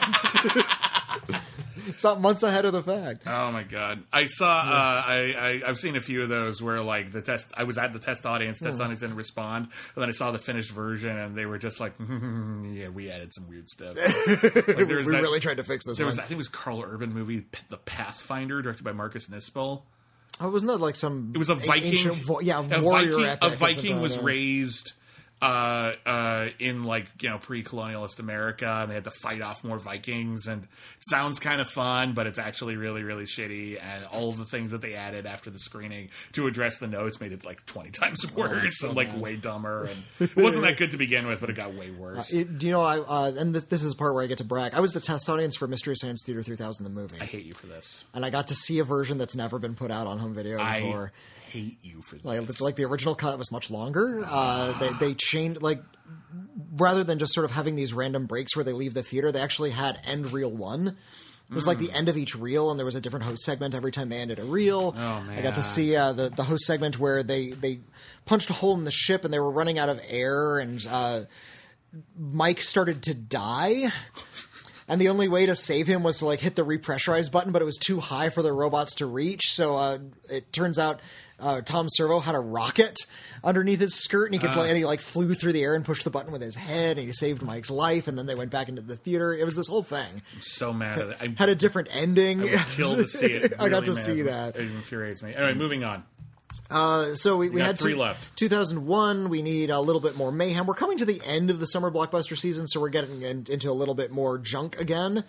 [1.96, 3.24] saw it months ahead of the fact.
[3.26, 4.02] Oh my god!
[4.12, 4.46] I saw.
[4.50, 7.52] Uh, I, I I've seen a few of those where like the test.
[7.56, 8.60] I was at the test audience.
[8.60, 11.80] Test audience didn't respond, and then I saw the finished version, and they were just
[11.80, 13.96] like, mm, "Yeah, we added some weird stuff."
[14.64, 16.18] Like, We that- really tried to fix this There was.
[16.18, 19.82] I think it was Karl Urban movie, The Pathfinder, directed by Marcus Nispel.
[20.40, 21.32] Oh, wasn't that like some?
[21.34, 21.92] It was a Viking.
[21.92, 24.92] ancient yeah, a warrior Viking, a Viking was raised
[25.44, 29.78] uh, uh, in like you know pre-colonialist America, and they had to fight off more
[29.78, 30.46] Vikings.
[30.46, 30.68] And it
[31.10, 33.78] sounds kind of fun, but it's actually really really shitty.
[33.82, 37.20] And all of the things that they added after the screening to address the notes
[37.20, 39.20] made it like twenty times worse so and like bad.
[39.20, 39.88] way dumber.
[40.18, 42.32] And it wasn't that good to begin with, but it got way worse.
[42.32, 42.80] It- you know?
[42.82, 44.72] I uh, and this, this is the part where I get to brag.
[44.74, 47.52] I was the test audience for Mystery Science Theater 3000, the movie, I hate you
[47.52, 48.04] for this.
[48.14, 50.56] and I got to see a version that's never been put out on home video
[50.56, 51.12] before.
[51.14, 52.24] I hate you for this.
[52.24, 54.24] Like, like the original cut was much longer.
[54.28, 55.82] Uh, they they changed like
[56.76, 59.40] rather than just sort of having these random breaks where they leave the theater, they
[59.40, 60.96] actually had end reel one.
[61.50, 63.74] It was like the end of each reel, and there was a different host segment
[63.74, 64.94] every time they ended a reel.
[64.96, 67.80] Oh, I got to see uh, the the host segment where they they
[68.24, 71.24] punched a hole in the ship and they were running out of air, and uh,
[72.18, 73.92] Mike started to die.
[74.86, 77.62] And the only way to save him was to like hit the repressurize button, but
[77.62, 79.52] it was too high for the robots to reach.
[79.52, 81.00] So uh, it turns out
[81.40, 82.96] uh, Tom Servo had a rocket
[83.42, 86.04] underneath his skirt, and he could and he like flew through the air and pushed
[86.04, 88.08] the button with his head, and he saved Mike's life.
[88.08, 89.34] And then they went back into the theater.
[89.34, 90.22] It was this whole thing.
[90.34, 91.16] I'm so mad at it.
[91.20, 92.40] I Had a different ending.
[92.40, 93.54] would kill to see it.
[93.58, 94.56] I got to see that.
[94.56, 95.34] It infuriates me.
[95.34, 96.04] Anyway, moving on.
[96.70, 98.36] Uh, so we, we had three two- left.
[98.36, 99.28] 2001.
[99.28, 100.66] We need a little bit more mayhem.
[100.66, 103.70] We're coming to the end of the summer blockbuster season, so we're getting in, into
[103.70, 105.24] a little bit more junk again.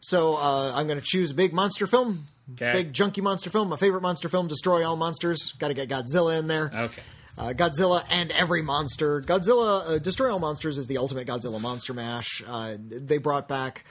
[0.00, 2.72] So uh, I'm going to choose a big monster film, Okay.
[2.72, 3.68] big junky monster film.
[3.68, 5.52] My favorite monster film, Destroy All Monsters.
[5.58, 6.70] Got to get Godzilla in there.
[6.72, 7.02] Okay.
[7.38, 9.20] Uh, Godzilla and every monster.
[9.20, 12.42] Godzilla, uh, Destroy All Monsters is the ultimate Godzilla monster mash.
[12.46, 13.84] Uh, they brought back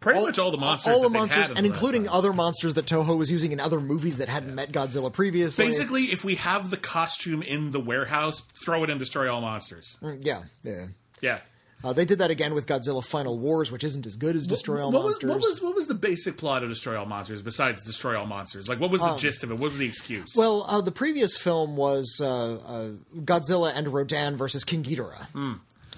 [0.00, 0.92] Pretty much all the monsters.
[0.92, 4.18] all the monsters, had and including other monsters that Toho was using in other movies
[4.18, 5.66] that hadn't met Godzilla previously.
[5.66, 9.96] Basically, if we have the costume in the warehouse, throw it in Destroy All Monsters.
[10.20, 10.86] yeah, yeah.
[11.20, 11.40] Yeah.
[11.84, 14.82] Uh, they did that again with Godzilla Final Wars, which isn't as good as Destroy
[14.82, 15.30] All what was, Monsters.
[15.30, 18.68] what was what was the basic plot of Destroy All Monsters besides Destroy All Monsters?
[18.68, 19.58] Like, what was the gist of it?
[19.58, 20.36] What was the excuse?
[20.36, 22.88] Um, well, uh, the previous film was uh, uh,
[23.18, 25.26] Godzilla and Rodan versus King Ghidorah.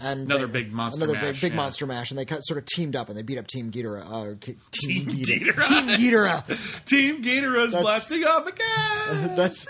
[0.03, 0.33] And Hmm.
[0.33, 1.57] Another they- big monster another mash, big, big yeah.
[1.57, 4.33] monster mash, and they sort of teamed up and they beat up Team Ghidorah.
[4.33, 5.97] Uh, K- Team, Team Ghidorah.
[5.97, 6.47] Ghidorah.
[6.47, 6.85] Team Ghidorah.
[6.87, 9.35] Team Ghidorah's That's- blasting off again.
[9.37, 9.67] That's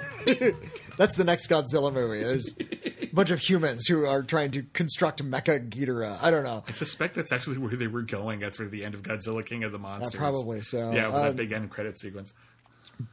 [0.98, 2.22] that's the next Godzilla movie.
[2.22, 2.56] There's
[3.12, 6.18] bunch of humans who are trying to construct Mecha Ghidorah.
[6.20, 6.64] I don't know.
[6.68, 9.72] I suspect that's actually where they were going after the end of Godzilla King of
[9.72, 10.14] the Monsters.
[10.18, 10.90] probably so.
[10.92, 12.32] Yeah, with Um, that big end credit sequence.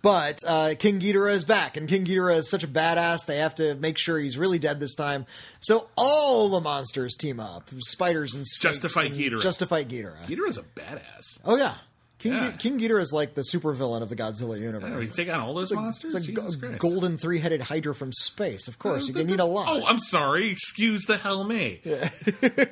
[0.02, 3.26] But uh, King Ghidorah is back, and King Ghidorah is such a badass.
[3.26, 5.26] They have to make sure he's really dead this time.
[5.62, 9.42] So all the monsters team up, spiders and snakes, Just to fight and Ghidorah.
[9.42, 10.26] Just to fight Ghidorah.
[10.26, 11.40] Ghidorah's a badass.
[11.46, 11.76] Oh yeah,
[12.20, 12.52] King Yeah.
[12.54, 15.04] King Ghidorah is like the supervillain of the Godzilla universe.
[15.04, 16.16] you take on all those monsters?
[16.16, 18.68] It's a Jesus go- golden three-headed Hydra from space.
[18.68, 19.68] Of course, you can need a lot.
[19.70, 20.50] Oh, I'm sorry.
[20.50, 21.82] Excuse the hell me.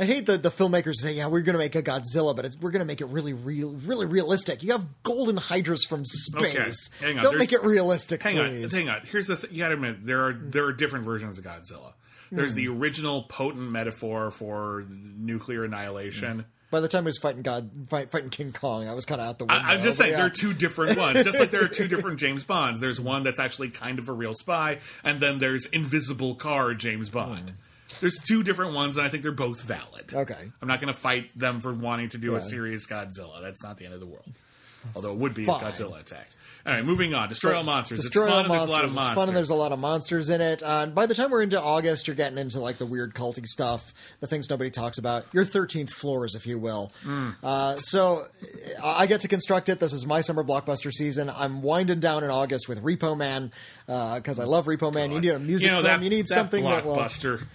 [0.00, 2.56] I hate that the filmmakers say, "Yeah, we're going to make a Godzilla, but it's,
[2.56, 6.92] we're going to make it really real, really realistic." You have golden hydras from space.
[7.00, 8.72] hang on, Don't there's- make it realistic, Hang please.
[8.72, 9.00] on, hang on.
[9.10, 9.50] Here's the thing.
[9.52, 11.94] You got to admit there are there are different versions of Godzilla.
[12.30, 12.80] There's the Hmm.
[12.80, 16.44] original potent metaphor for nuclear annihilation.
[16.70, 19.26] By the time he was fighting God, fight, fighting King Kong, I was kind of
[19.26, 19.62] out the window.
[19.64, 20.18] I, I'm just saying yeah.
[20.18, 21.24] there are two different ones.
[21.24, 22.78] Just like there are two different James Bonds.
[22.78, 27.08] There's one that's actually kind of a real spy, and then there's Invisible Car James
[27.08, 27.50] Bond.
[27.50, 27.96] Hmm.
[28.00, 30.12] There's two different ones, and I think they're both valid.
[30.12, 30.50] Okay.
[30.60, 33.40] I'm not going to fight them for wanting to do a serious Godzilla.
[33.40, 34.30] That's not the end of the world.
[34.94, 35.64] Although it would be Fine.
[35.64, 36.36] if Godzilla attacked.
[36.68, 37.30] All right, moving on.
[37.30, 38.00] Destroy all monsters.
[38.00, 38.94] Destroy it's fun all and there's a lot of monsters.
[38.94, 39.08] monsters.
[39.08, 40.62] It's fun and there's a lot of monsters in it.
[40.62, 43.46] Uh, and by the time we're into August, you're getting into like the weird culty
[43.46, 45.24] stuff, the things nobody talks about.
[45.32, 46.92] Your thirteenth floors, if you will.
[47.04, 47.30] Hmm.
[47.42, 48.26] Uh, so
[48.82, 49.80] I get to construct it.
[49.80, 51.30] This is my summer blockbuster season.
[51.30, 53.50] I'm winding down in August with Repo Man
[53.86, 55.10] because I love Repo Man.
[55.10, 56.00] You need a music you know, film.
[56.00, 56.98] that, you need that something that will.
[56.98, 57.46] blockbuster.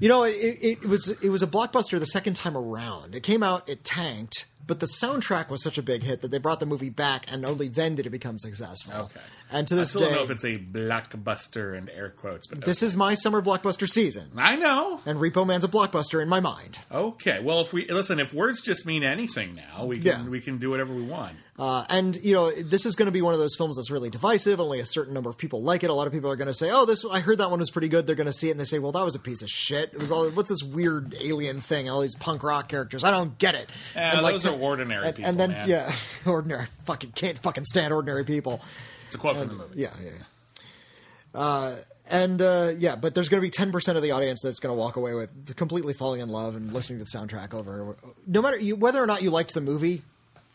[0.00, 3.14] You know, it, it was it was a blockbuster the second time around.
[3.14, 6.38] It came out, it tanked, but the soundtrack was such a big hit that they
[6.38, 8.94] brought the movie back, and only then did it become successful.
[8.94, 9.20] Okay.
[9.50, 12.46] And to I this still day, don't know if it's a blockbuster in air quotes,
[12.46, 15.00] but this is my summer blockbuster season, I know.
[15.06, 16.78] and Repo Man's a blockbuster in my mind.
[16.90, 20.24] Okay, well, if we listen, if words just mean anything now, we can Yeah.
[20.28, 21.36] we can do whatever we want.
[21.58, 24.10] Uh, and you know, this is going to be one of those films that's really
[24.10, 24.60] divisive.
[24.60, 25.88] Only a certain number of people like it.
[25.90, 27.70] A lot of people are going to say, "Oh, this I heard that one was
[27.70, 29.40] pretty good." They're going to see it and they say, "Well, that was a piece
[29.42, 31.88] of shit." It was all what's this weird alien thing?
[31.88, 33.04] All these punk rock characters.
[33.04, 33.70] I don't get it.
[33.94, 35.68] Yeah, and those are ordinary and, people, And then man.
[35.68, 35.92] yeah,
[36.26, 36.66] ordinary.
[36.84, 38.60] Fucking can't fucking stand ordinary people.
[39.06, 39.80] It's a quote from the movie.
[39.80, 40.10] Yeah, yeah.
[41.34, 41.40] yeah.
[41.40, 41.76] Uh,
[42.08, 44.74] and uh, yeah, but there's going to be ten percent of the audience that's going
[44.74, 47.96] to walk away with completely falling in love and listening to the soundtrack over.
[48.26, 50.02] No matter you, whether or not you liked the movie,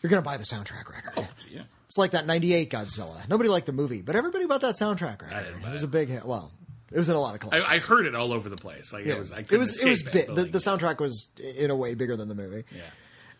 [0.02, 1.12] you're going to buy the soundtrack record.
[1.16, 1.62] Oh, yeah.
[1.86, 3.28] It's like that '98 Godzilla.
[3.28, 5.32] Nobody liked the movie, but everybody bought that soundtrack record.
[5.62, 5.86] It was it.
[5.86, 6.24] a big hit.
[6.24, 6.50] Well,
[6.90, 7.66] it was in a lot of collections.
[7.68, 8.92] I, I heard it all over the place.
[8.94, 9.14] Like Yeah.
[9.14, 9.30] it was.
[9.32, 10.28] I it was it was big.
[10.28, 12.64] The, But, the soundtrack was in a way bigger than the movie.
[12.74, 12.80] Yeah.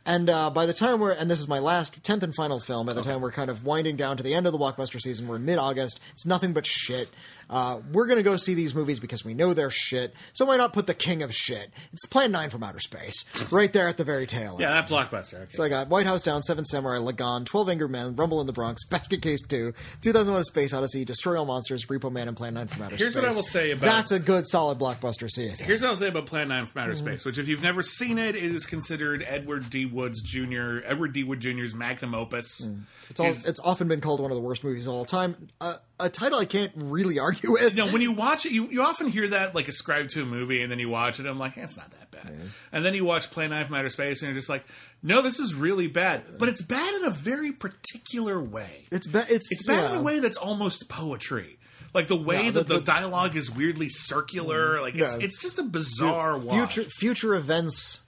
[0.04, 2.86] And uh, by the time we're, and this is my last, tenth and final film,
[2.86, 5.28] by the time we're kind of winding down to the end of the blockbuster season,
[5.28, 6.00] we're in mid August.
[6.12, 7.08] It's nothing but shit.
[7.52, 10.14] Uh, we're going to go see these movies because we know they're shit.
[10.32, 11.70] So why not put the king of shit?
[11.92, 14.60] It's Plan 9 from Outer Space, right there at the very tail end.
[14.60, 15.34] Yeah, that blockbuster.
[15.42, 15.50] Okay.
[15.52, 18.52] So I got White House Down, Seven Samurai, Lagaan, Twelve Angry Men, Rumble in the
[18.54, 22.54] Bronx, Basket Case 2, 2001: A Space Odyssey, Destroy All Monsters, Repo Man, and Plan
[22.54, 23.22] 9 from Outer Here's Space.
[23.22, 25.66] what I will say about- That's a good, solid blockbuster season.
[25.66, 26.78] Here's what I'll say about Plan 9 from Mm-hmm.
[26.90, 29.84] Outer Space, which, if you've never seen it, it is considered Edward D.
[29.84, 31.22] Woods Jr., Edward D.
[31.22, 32.66] Wood Jr.'s magnum opus.
[33.10, 35.48] It's, all, His- it's often been called one of the worst movies of all time.
[35.60, 37.76] Uh, a title I can't really argue with.
[37.76, 40.26] you know, when you watch it, you, you often hear that like ascribed to a
[40.26, 42.32] movie, and then you watch it, and I'm like, eh, it's not that bad.
[42.72, 44.64] And then you watch Plan Nine from Outer Space, and you're just like,
[45.02, 46.38] no, this is really bad.
[46.38, 48.86] But it's bad in a very particular way.
[48.90, 49.98] It's ba- it's, It's bad in yeah.
[49.98, 51.58] a way that's almost poetry.
[51.94, 54.80] Like the way Yeah, that the- the, the- dialogue is weirdly circular.
[54.80, 55.24] Like it's, Yeah.
[55.24, 56.74] it's just a bizarre watch.
[56.74, 58.02] future future events.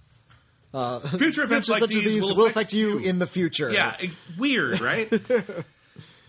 [0.73, 3.71] Future events like such these, these will affect you in the future.
[3.71, 3.97] Yeah,
[4.37, 5.09] weird, right?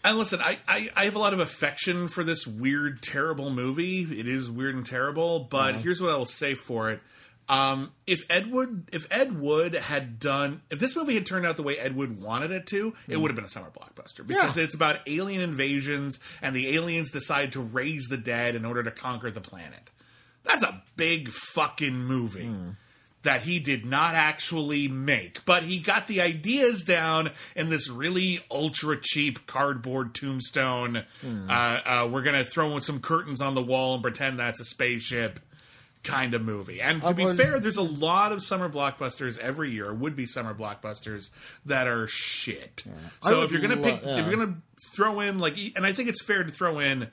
[0.06, 4.04] and listen, I, I, I have a lot of affection for this weird, terrible movie.
[4.04, 7.02] It is weird and terrible, but here's what I will say for it.
[7.48, 11.58] Um, if Ed Wood, if Ed Wood had done, if this movie had turned out
[11.58, 14.58] the way Ed Wood wanted it to, it would have been a summer blockbuster because
[14.58, 14.64] Yeah.
[14.64, 18.90] it's about alien invasions and the aliens decide to raise the dead in order to
[18.90, 19.92] conquer the planet.
[20.44, 22.50] That's a big fucking movie
[23.26, 28.40] that he did not actually make, but he got the ideas down in this really
[28.50, 31.04] ultra cheap cardboard tombstone.
[31.26, 34.66] Uh, uh, we're gonna throw in some curtains on the wall and pretend that's a
[34.66, 35.40] spaceship.
[36.04, 39.72] Kind of movie, and to be was- fair, there's a lot of summer blockbusters every
[39.72, 41.32] year, would be summer blockbusters
[41.66, 42.84] that are shit.
[43.24, 44.18] I So if you're gonna lo- pick, yeah.
[44.20, 44.58] if you're gonna
[44.96, 47.10] throw in like, and I think it's fair to throw in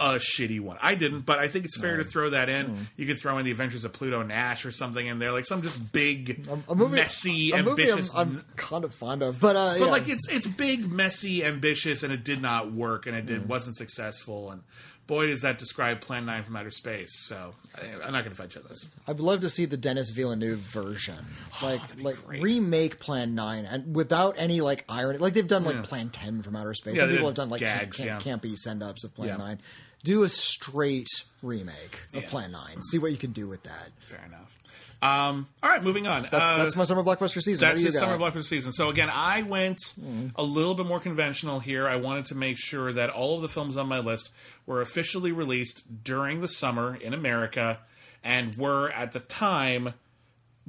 [0.00, 0.78] a shitty one.
[0.80, 2.66] I didn't, but I think it's fair to throw that in.
[2.66, 2.82] Hmm.
[2.96, 5.62] You could throw in the Adventures of Pluto Nash or something in there, like some
[5.62, 8.14] just big, a movie, messy, a movie ambitious.
[8.14, 9.90] I'm, I'm kind of fond of, but uh, but yeah.
[9.90, 13.48] like it's it's big, messy, ambitious, and it did not work, and it did Hmm.
[13.48, 14.50] wasn't successful.
[14.52, 14.62] And
[15.08, 17.18] boy, does that describe Plan Nine from Outer Space.
[17.26, 18.86] So I, I'm not going to fight you on this.
[19.06, 21.16] I'd love to see the Denis Villeneuve version,
[21.62, 22.42] like be like great.
[22.42, 25.18] remake Plan Nine, and without any like irony.
[25.18, 26.94] Like they've done like Plan Ten from Outer Space.
[26.96, 28.32] Yeah, Some they people did have done like gags, camp, yeah.
[28.36, 29.36] campy send ups of Plan Yeah.
[29.38, 29.60] Nine.
[30.04, 31.08] Do a straight
[31.42, 32.28] remake of Yeah.
[32.30, 32.82] Plan Nine.
[32.82, 33.90] See what you can do with that.
[34.06, 34.54] Fair enough.
[35.00, 36.22] Um, all right, moving on.
[36.22, 37.68] That's Uh, that's my summer blockbuster season.
[37.68, 38.72] That's his summer blockbuster season.
[38.72, 40.32] So again, I went Mm.
[40.34, 41.86] a little bit more conventional here.
[41.86, 44.30] I wanted to make sure that all of the films on my list
[44.66, 47.78] were officially released during the summer in America
[48.24, 49.94] and were at the time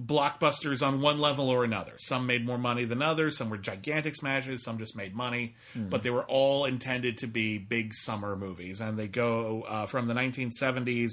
[0.06, 1.93] blockbusters on one level or another.
[2.00, 5.89] Some made more money than others, some were gigantic smashes, some just made money, Mm.
[5.89, 10.08] but they were all intended to be big summer movies and they go uh, from
[10.08, 11.10] the 1970s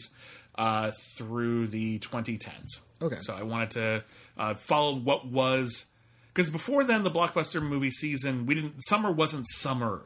[0.56, 2.80] uh, through the 2010s.
[3.02, 3.18] Okay.
[3.20, 4.04] So I wanted to
[4.38, 5.86] uh, follow what was
[6.32, 10.02] because before then the blockbuster movie season we didn't summer wasn't summer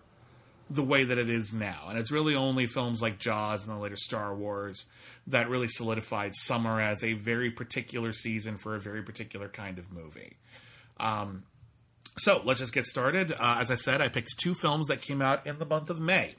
[0.70, 3.80] the way that it is now and it's really only films like Jaws and the
[3.80, 4.86] later Star Wars
[5.26, 9.92] that really solidified summer as a very particular season for a very particular kind of
[9.92, 10.36] movie.
[10.98, 11.44] Um,
[12.18, 13.32] so let's just get started.
[13.32, 16.00] Uh, as I said, I picked two films that came out in the month of
[16.00, 16.34] May.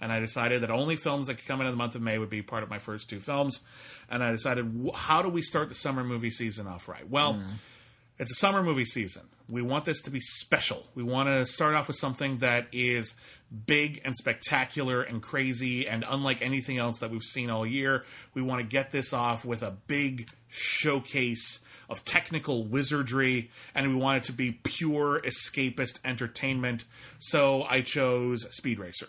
[0.00, 2.18] And I decided that only films that could come in in the month of May
[2.18, 3.60] would be part of my first two films.
[4.10, 7.08] And I decided, how do we start the summer movie season off right?
[7.08, 7.34] Well,
[8.18, 9.22] It's a summer movie season.
[9.50, 10.86] We want this to be special.
[10.94, 13.14] We want to start off with something that is
[13.66, 18.04] big and spectacular and crazy and unlike anything else that we've seen all year.
[18.32, 23.94] We want to get this off with a big showcase of technical wizardry and we
[23.94, 26.84] want it to be pure escapist entertainment.
[27.18, 29.08] So I chose Speed Racer.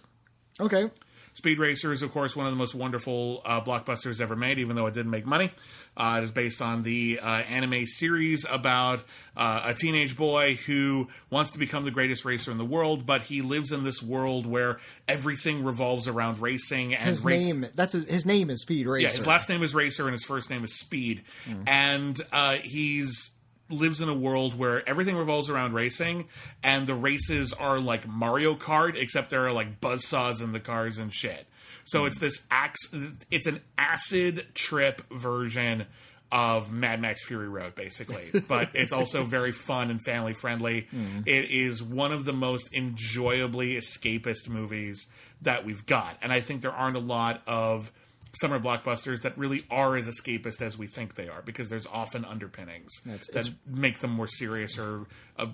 [0.60, 0.90] Okay.
[1.36, 4.76] Speed Racer is, of course, one of the most wonderful uh, blockbusters ever made, even
[4.78, 5.52] though it didn't make money.
[5.98, 9.02] Uh, it is based on the uh, anime series about
[9.36, 13.22] uh, a teenage boy who wants to become the greatest racer in the world, but
[13.24, 14.80] he lives in this world where
[15.10, 16.96] everything revolves around racing.
[16.96, 19.08] And His race- name that's his, his name is Speed Racer.
[19.08, 21.24] yeah, his last name is Racer and his first name is Speed.
[21.68, 23.32] And uh, he's
[23.70, 26.28] lives in a world where everything revolves around racing
[26.64, 30.98] and the races are like Mario Kart except there are like buzzsaws in the cars
[30.98, 31.48] and shit.
[31.84, 32.94] So it's this ax-
[33.32, 35.86] it's an acid trip version
[36.32, 40.88] of Mad Max Fury Road basically, but it's also very fun and family friendly.
[40.92, 41.22] Hmm.
[41.26, 45.08] It is one of the most enjoyably escapist movies
[45.42, 46.18] that we've got.
[46.22, 47.92] And I think there aren't a lot of
[48.36, 52.24] summer blockbusters that really are as escapist as we think they are because there's often
[52.26, 52.92] underpinnings
[53.34, 55.06] that it's- make them more serious or
[55.38, 55.48] uh,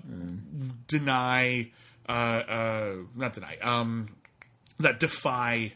[0.88, 1.70] deny
[2.08, 4.08] uh, uh, not deny um,
[4.80, 5.72] that defy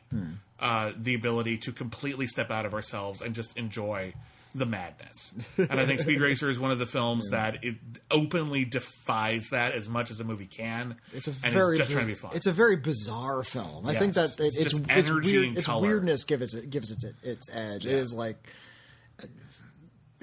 [0.61, 4.13] uh, the ability to completely step out of ourselves and just enjoy
[4.57, 5.35] the madness.
[5.57, 7.77] and I think Speed Racer is one of the films that it
[8.11, 10.97] openly defies that as much as a movie can.
[11.13, 12.33] It's a and very it's just trying to be fun.
[12.35, 13.87] It's a very bizarre film.
[13.87, 16.71] I think that it, It's it's just it's, energy weird, and its weirdness gives it
[16.71, 17.85] gives it its edge.
[17.87, 17.97] It Yeah.
[17.99, 18.37] is like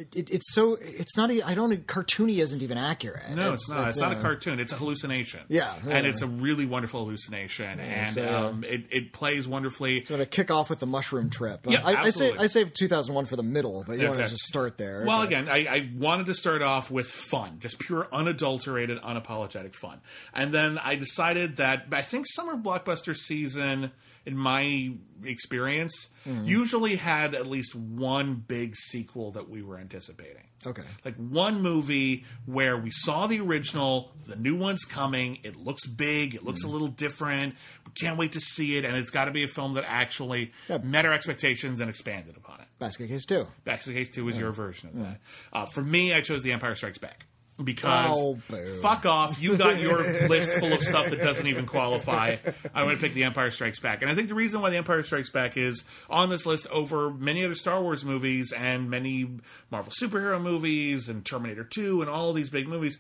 [0.04, 1.32] it, it, it's so it's not.
[1.32, 1.88] I don't.
[1.88, 3.24] Cartoony isn't even accurate.
[3.34, 3.89] No, it's, not.
[3.89, 4.60] It's, not a uh, cartoon.
[4.60, 5.41] It's a hallucination.
[5.47, 10.04] Yeah, and it's a really wonderful hallucination, and so, um, it, it plays wonderfully.
[10.04, 12.36] So to kick off with the mushroom trip, Yeah, I, I say.
[12.38, 15.04] I saved 2001 for the middle, but you want to just start there.
[15.06, 19.76] Well, but- again, I, I wanted to start off with fun, just pure, unadulterated, unapologetic
[19.76, 20.01] fun,
[20.34, 23.91] and then I decided that I think summer blockbuster season,
[24.26, 24.94] in my
[25.24, 26.46] experience, Mm-hmm.
[26.46, 30.44] usually had at least one big sequel that we were anticipating.
[30.66, 30.84] Okay.
[31.04, 36.34] Like one movie where we saw the original, the new one's coming, it looks big,
[36.34, 37.56] it looks a little different,
[37.86, 40.54] we can't wait to see it, and it's got to be a film that actually
[40.70, 40.78] Yeah.
[40.78, 42.68] met our expectations and expanded upon it.
[42.80, 43.46] Basket Case 2.
[43.66, 45.20] Back to the Case 2 is your version of that.
[45.52, 47.26] Uh, for me, I chose The Empire Strikes Back.
[47.62, 48.36] Because Oh,
[48.82, 49.97] fuck off, you got your
[50.28, 52.38] list full of stuff that doesn't even qualify.
[52.74, 54.01] I'm going to pick The Empire Strikes Back.
[54.01, 57.12] And I think the reason why The Empire Strikes Back is on this list over
[57.12, 59.30] many other Star Wars movies and many
[59.70, 62.99] Marvel superhero movies and Terminator 2 and all these big movies.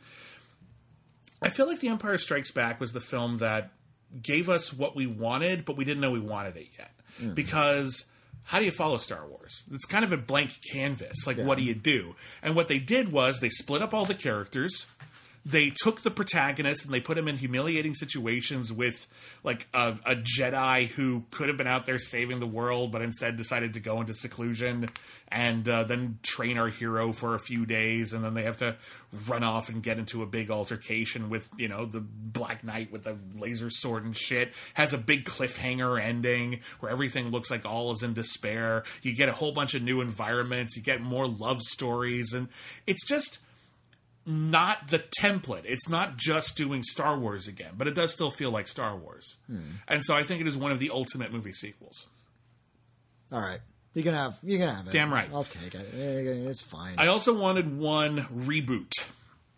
[1.41, 3.71] I feel like The Empire Strikes Back was the film that
[4.21, 6.91] gave us what we wanted, but we didn't know we wanted it yet.
[7.19, 7.33] Mm.
[7.35, 8.05] Because
[8.45, 9.63] how do you follow Star Wars?
[9.71, 11.25] It's kind of a blank canvas.
[11.25, 12.15] Like, what do you do?
[12.41, 14.85] And what they did was they split up all the characters.
[15.45, 19.07] They took the protagonist and they put him in humiliating situations with
[19.43, 23.35] like a, a Jedi who could have been out there saving the world, but instead
[23.35, 24.89] decided to go into seclusion
[25.33, 28.75] and uh, then train our hero for a few days, and then they have to
[29.27, 33.03] run off and get into a big altercation with you know the Black Knight with
[33.03, 34.53] the laser sword and shit.
[34.75, 38.83] Has a big cliffhanger ending where everything looks like all is in despair.
[39.01, 40.77] You get a whole bunch of new environments.
[40.77, 42.47] You get more love stories, and
[42.85, 43.39] it's just
[44.25, 45.63] not the template.
[45.65, 49.37] It's not just doing Star Wars again, but it does still feel like Star Wars.
[49.47, 49.59] Hmm.
[49.87, 52.07] And so I think it is one of the ultimate movie sequels.
[53.31, 53.59] All right.
[53.93, 54.91] You can have you can have it.
[54.91, 55.29] Damn right.
[55.31, 55.93] I'll take it.
[55.93, 56.95] It's fine.
[56.97, 58.91] I also wanted one reboot.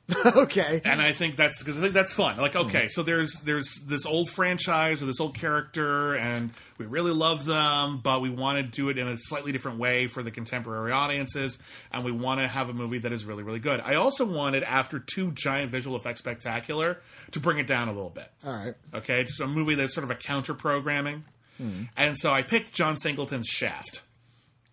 [0.26, 0.82] okay.
[0.86, 2.38] and I think that's because I think that's fun.
[2.38, 7.12] Like, okay, so there's there's this old franchise or this old character, and we really
[7.12, 10.30] love them, but we want to do it in a slightly different way for the
[10.30, 11.58] contemporary audiences,
[11.92, 13.82] and we want to have a movie that is really really good.
[13.84, 17.00] I also wanted after two giant visual effects spectacular
[17.32, 18.30] to bring it down a little bit.
[18.46, 18.76] All right.
[18.94, 21.24] Okay, it's a movie that's sort of a counter programming,
[21.58, 21.84] hmm.
[21.98, 24.04] and so I picked John Singleton's Shaft.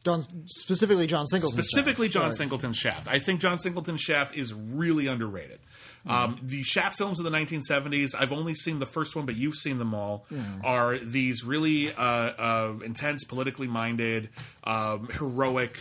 [0.05, 1.63] John specifically John Singleton.
[1.63, 2.35] Specifically, John Sorry.
[2.35, 3.09] Singleton's Shaft.
[3.09, 5.61] I think John Singleton's Shaft is really underrated.
[6.05, 9.55] Um, the Shaft films of the 1970s, I've only seen the first one, but you've
[9.55, 10.27] seen them all,
[10.65, 14.31] are these really uh, uh, intense, politically minded,
[14.65, 15.79] um, heroic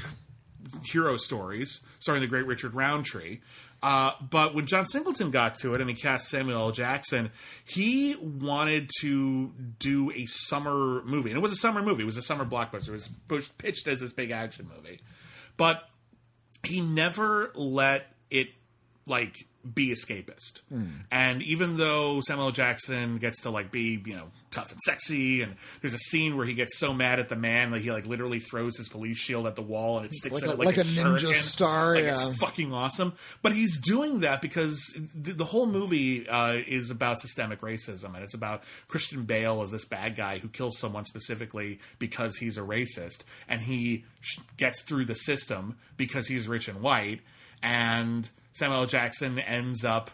[0.86, 3.40] hero stories starring the great Richard Roundtree.
[3.84, 6.72] Uh, but when John Singleton got to it and he cast Samuel L.
[6.72, 7.32] Jackson,
[7.66, 11.32] he wanted to do a summer movie.
[11.32, 12.90] And it was a summer movie, it was a summer blockbuster.
[12.90, 15.02] It was pushed, pitched as this big action movie.
[15.58, 15.88] But
[16.64, 18.50] he never let it
[19.08, 20.62] like be escapist.
[21.12, 22.52] And even though Samuel L.
[22.52, 26.46] Jackson gets to like be, you know, tough and sexy and there's a scene where
[26.46, 29.48] he gets so mad at the man that he like literally throws his police shield
[29.48, 31.36] at the wall and it sticks Like at a- it like, like a ninja shuriken.
[31.36, 32.28] star, Like yeah.
[32.30, 33.14] it's fucking awesome.
[33.42, 38.24] But he's doing that because the, the whole movie uh, is about systemic racism, and
[38.24, 42.62] it's about Christian Bale as this bad guy who kills someone specifically because he's a
[42.62, 47.22] racist, and he sh- gets through the system because he's rich and white,
[47.64, 50.12] and Samuel Jackson ends up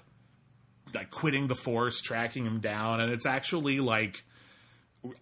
[0.94, 4.24] like quitting the force, tracking him down, and it's actually like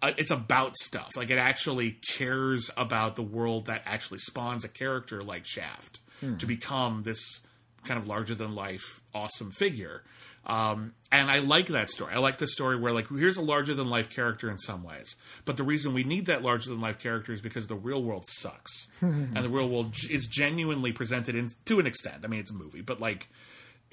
[0.02, 1.12] uh, it's about stuff.
[1.16, 6.00] Like it actually cares about the world that actually spawns a character like Shaft
[6.40, 7.46] to become this
[7.84, 10.04] kind of larger than life awesome figure.
[10.46, 12.14] Um, and I like that story.
[12.14, 15.16] I like the story where like here's a larger than life character in some ways,
[15.44, 18.26] but the reason we need that larger than life character is because the real world
[18.28, 22.24] sucks, and the real world is genuinely presented in to an extent.
[22.24, 23.28] I mean, it's a movie, but like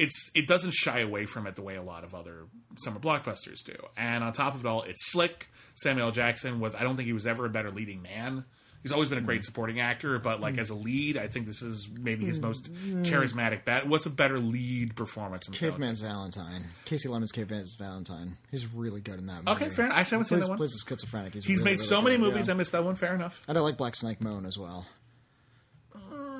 [0.02, 2.46] it's it doesn't shy away from it the way a lot of other
[2.78, 3.76] summer blockbusters do.
[3.96, 5.48] And on top of it all, it's slick.
[5.76, 6.12] Samuel L.
[6.12, 8.44] Jackson was I don't think he was ever a better leading man.
[8.82, 9.44] He's always been a great hmm.
[9.44, 10.82] supporting actor, but like as a hmm.
[10.82, 12.46] lead, I think this is maybe his hmm.
[12.46, 12.74] most
[13.04, 13.64] charismatic.
[13.64, 13.86] Bat.
[13.86, 15.46] What's a better lead performance?
[15.46, 16.64] from Caveman's Valentine.
[16.84, 18.36] Kasi Lemmons' Caveman's Valentine.
[18.50, 19.50] He's really good in that movie.
[19.50, 19.84] Okay, fair.
[19.84, 19.98] enough.
[19.98, 20.56] Actually, I haven't seen that one.
[20.58, 21.34] plays a schizophrenic.
[21.34, 22.48] He's, He's really, made really so many good, movies.
[22.48, 22.54] yeah.
[22.54, 22.96] I missed that one.
[22.96, 23.40] Fair enough.
[23.46, 24.84] I don't like Black Snake Moan as well.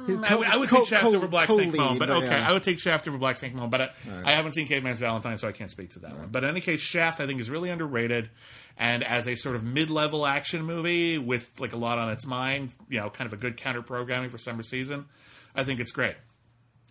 [0.08, 2.08] Mm, I would, I would Co- take Shaft co- over Black Snake co-lead, Moan, but,
[2.08, 2.48] but okay, yeah.
[2.48, 3.88] I would take Shaft over Black Snake Moan, but uh,
[4.24, 6.28] I, I haven't seen Caveman's Valentine, so I can't speak to that one.
[6.30, 8.30] But in any case, Shaft I think is really underrated,
[8.78, 12.70] and as a sort of mid-level action movie with like a lot on its mind,
[12.88, 15.06] you know, kind of a good counter programming for summer season,
[15.54, 16.16] I think it's great.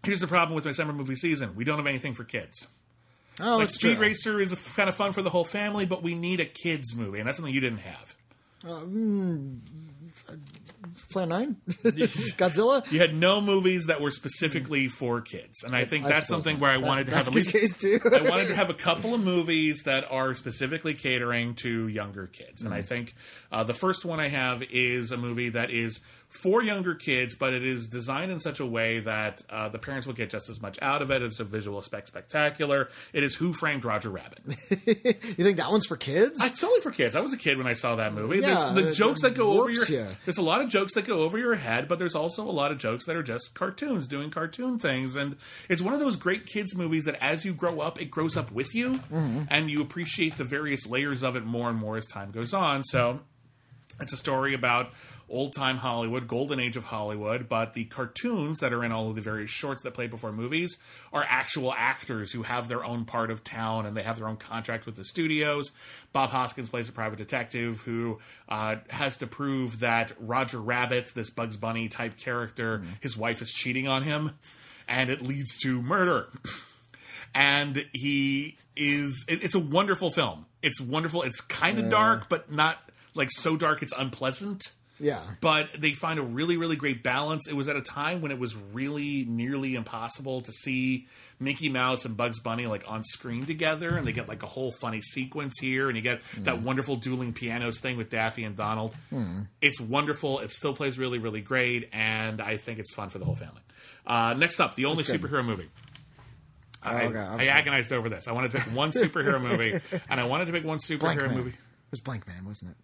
[0.03, 2.67] Here's the problem with my summer movie season: we don't have anything for kids.
[3.39, 4.01] Oh, Like Speed true.
[4.07, 6.95] Racer is f- kind of fun for the whole family, but we need a kids
[6.95, 8.15] movie, and that's something you didn't have.
[8.63, 9.59] Uh, mm,
[11.11, 11.55] Plan 9?
[11.83, 12.89] Godzilla?
[12.91, 16.55] You had no movies that were specifically for kids, and I think I that's something
[16.55, 16.61] not.
[16.61, 17.51] where I That- wanted to have at least.
[17.51, 17.99] case, too.
[18.13, 22.61] I wanted to have a couple of movies that are specifically catering to younger kids,
[22.63, 22.67] Mm.
[22.67, 23.13] and I think
[23.51, 26.01] uh, the first one I have is a movie that is
[26.31, 30.07] for younger kids, but it is designed in such a way that uh, the parents
[30.07, 31.21] will get just as much out of it.
[31.21, 32.87] It's a visual effect spectacular.
[33.11, 34.39] It is Who Framed Roger Rabbit.
[34.91, 36.43] You think that one's for kids?
[36.43, 37.15] It's totally for kids.
[37.15, 38.39] I was a kid when I saw that movie.
[38.39, 40.05] Yeah, there's the jokes that go over your ya.
[40.25, 42.71] there's a lot of jokes that go over your head, but there's also a lot
[42.71, 45.35] of jokes that are just cartoons doing cartoon things, and
[45.69, 48.51] it's one of those great kids movies that as you grow up, it grows up
[48.51, 49.43] with you, Mm-hmm.
[49.49, 52.83] and you appreciate the various layers of it more and more as time goes on.
[52.83, 53.19] So
[53.99, 54.91] it's a story about
[55.31, 59.15] old time Hollywood, golden age of Hollywood, but the cartoons that are in all of
[59.15, 60.77] the various shorts that play before movies
[61.11, 64.37] are actual actors who have their own part of town and they have their own
[64.37, 65.71] contract with the studios.
[66.13, 68.19] Bob Hoskins plays a private detective who
[68.49, 73.51] uh, has to prove that Roger Rabbit, this Bugs Bunny type character, his wife is
[73.51, 74.31] cheating on him,
[74.87, 76.29] and it leads to murder.
[77.33, 80.47] And he is it, it's a wonderful film.
[80.61, 81.21] It's wonderful.
[81.23, 82.77] It's kind of dark but not
[83.15, 85.19] like so dark it's unpleasant yeah.
[85.41, 88.39] but they find a really really great balance it was at a time when it
[88.39, 91.07] was really nearly impossible to see
[91.39, 94.71] mickey mouse and bugs bunny like on screen together and they get like a whole
[94.79, 98.93] funny sequence here and you get that wonderful dueling pianos thing with daffy and donald
[99.61, 103.25] it's wonderful it still plays really really great and i think it's fun for the
[103.25, 103.61] whole family
[104.05, 105.69] uh, next up the only superhero movie
[106.83, 108.27] I, Okay, I agonized over this.
[108.27, 109.79] I wanted to pick one superhero movie,
[110.09, 111.37] and I wanted to pick one Blank superhero Man.
[111.37, 111.49] movie.
[111.51, 112.77] It was Blankman, wasn't it?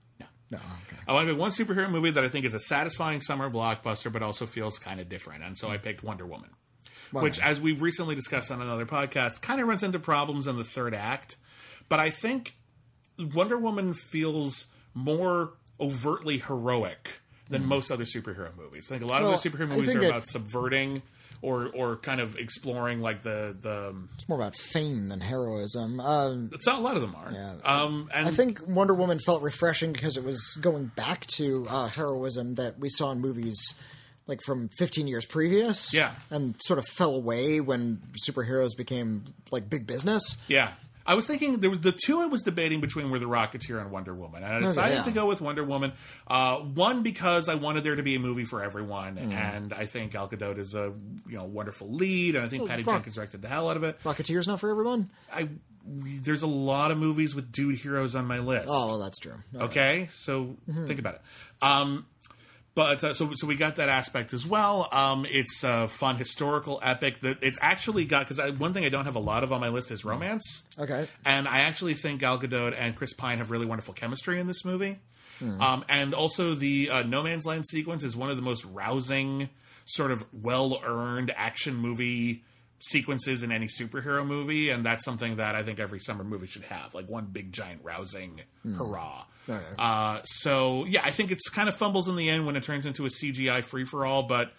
[0.50, 0.58] No.
[0.58, 0.98] No, okay.
[1.08, 4.12] I want to pick one superhero movie that I think is a satisfying summer blockbuster,
[4.12, 5.44] but also feels kind of different.
[5.44, 6.50] And so I picked Wonder Woman,
[7.12, 10.64] which, as we've recently discussed on another podcast, kind of runs into problems in the
[10.64, 11.36] third act.
[11.90, 12.56] But I think
[13.20, 17.10] Wonder Woman feels more overtly heroic
[17.50, 18.88] than most other superhero movies.
[18.90, 21.02] I think a lot Well, of other superhero movies are it- about subverting
[21.42, 23.96] or or kind of exploring like the the.
[24.16, 26.00] It's more about fame than heroism.
[26.00, 27.32] Um, It's not a lot of them are.
[27.32, 27.56] Yeah.
[27.64, 31.88] Um, and I think Wonder Woman felt refreshing because it was going back to uh,
[31.88, 33.58] heroism that we saw in movies
[34.28, 35.94] like from 15 years previous.
[35.94, 36.14] Yeah.
[36.30, 40.38] And sort of fell away when superheroes became like big business.
[40.48, 40.72] Yeah.
[41.08, 43.90] I was thinking there was the two I was debating between were the Rocketeer and
[43.92, 45.04] Wonder Woman, and I decided yeah.
[45.04, 45.94] to go with Wonder Woman.
[46.28, 49.32] Uh, one because I wanted there to be a movie for everyone, Mm.
[49.34, 50.94] and I think Gal Gadot is a
[51.28, 53.84] you know wonderful lead, and I think Patty Rock- Jenkins directed the hell out of
[53.84, 54.00] it.
[54.04, 55.10] Rocketeer's not for everyone?
[55.34, 55.48] I
[55.90, 58.68] there's a lot of movies with dude heroes on my list.
[58.70, 59.36] Oh, well, that's true.
[59.56, 60.86] Okay, so Mm-hmm.
[60.88, 61.22] think about it.
[61.62, 62.06] Um,
[62.78, 64.88] but uh, so so we got that aspect as well.
[64.92, 69.06] Um, it's a fun historical epic that it's actually got because one thing I don't
[69.06, 70.62] have a lot of on my list is romance.
[70.78, 71.08] Okay.
[71.26, 74.64] And I actually think Gal Gadot and Chris Pine have really wonderful chemistry in this
[74.64, 75.00] movie.
[75.60, 79.50] Um, and also, the uh, No Man's Land sequence is one of the most rousing,
[79.86, 82.44] sort of well earned action movie
[82.80, 86.66] sequences in any superhero movie, and that's something that I think every summer movie should
[86.66, 88.42] have, like one big giant rousing
[88.76, 89.26] hurrah.
[89.50, 89.64] Okay.
[89.78, 92.86] Uh, so yeah, I think it's kind of fumbles in the end when it turns
[92.86, 94.52] into a CGI free for all, but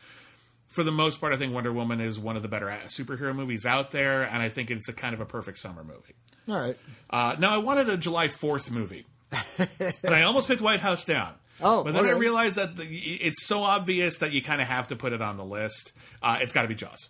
[0.69, 3.35] for the most part, I think Wonder Woman is one of the better uh, superhero
[3.35, 6.15] movies out there, and I think it's a kind of a perfect summer movie.
[6.49, 6.77] All right.
[7.11, 9.07] Uh, now, I wanted a July 4th movie,
[9.59, 11.35] and I almost picked White House Down.
[11.61, 14.89] Oh, but then I realized that the, it's so obvious that you kind of have
[14.89, 15.93] to put it on the list.
[16.23, 17.09] Uh, it's got to be Jaws.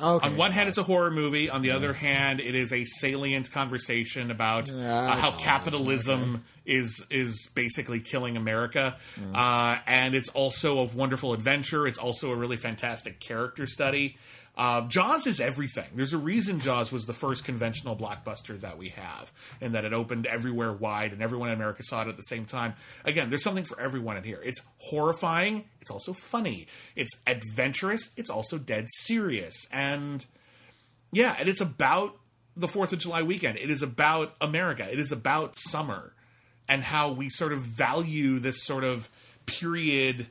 [0.00, 0.26] Okay.
[0.26, 1.48] On one hand, it's a horror movie.
[1.48, 7.04] On the other hand, it is a salient conversation about Yeah, uh, how capitalism is
[7.10, 9.34] is basically killing America, Mm.
[9.34, 11.86] uh, and it's also a wonderful adventure.
[11.86, 14.16] It's also a really fantastic character study.
[14.56, 15.86] Uh, Jaws is everything.
[15.96, 19.92] There's a reason Jaws was the first conventional blockbuster that we have, and that it
[19.92, 22.74] opened everywhere wide, and everyone in America saw it at the same time.
[23.04, 24.40] Again, there's something for everyone in here.
[24.44, 25.64] It's horrifying.
[25.80, 26.68] It's also funny.
[26.94, 28.10] It's adventurous.
[28.16, 30.24] It's also dead serious, and
[31.12, 32.16] yeah, and it's about
[32.56, 33.58] the Fourth of July weekend.
[33.58, 34.88] It is about America.
[34.90, 36.13] It is about summer
[36.68, 39.08] and how we sort of value this sort of
[39.46, 40.26] period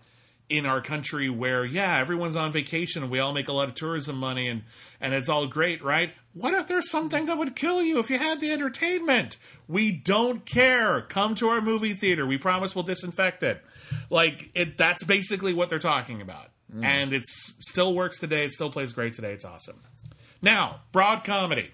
[0.49, 3.75] in our country where yeah everyone's on vacation and we all make a lot of
[3.75, 4.63] tourism money and
[4.99, 6.13] and it's all great right?
[6.33, 9.37] What if there's something that would kill you if you had the entertainment?
[9.67, 11.01] We don't care.
[11.01, 12.25] Come to our movie theater.
[12.25, 13.61] We promise we'll disinfect it.
[14.09, 16.49] Like it that's basically what they're talking about.
[16.73, 16.85] Mm.
[16.85, 18.45] And it's still works today.
[18.45, 19.33] It still plays great today.
[19.33, 19.81] It's awesome.
[20.41, 21.71] Now broad comedy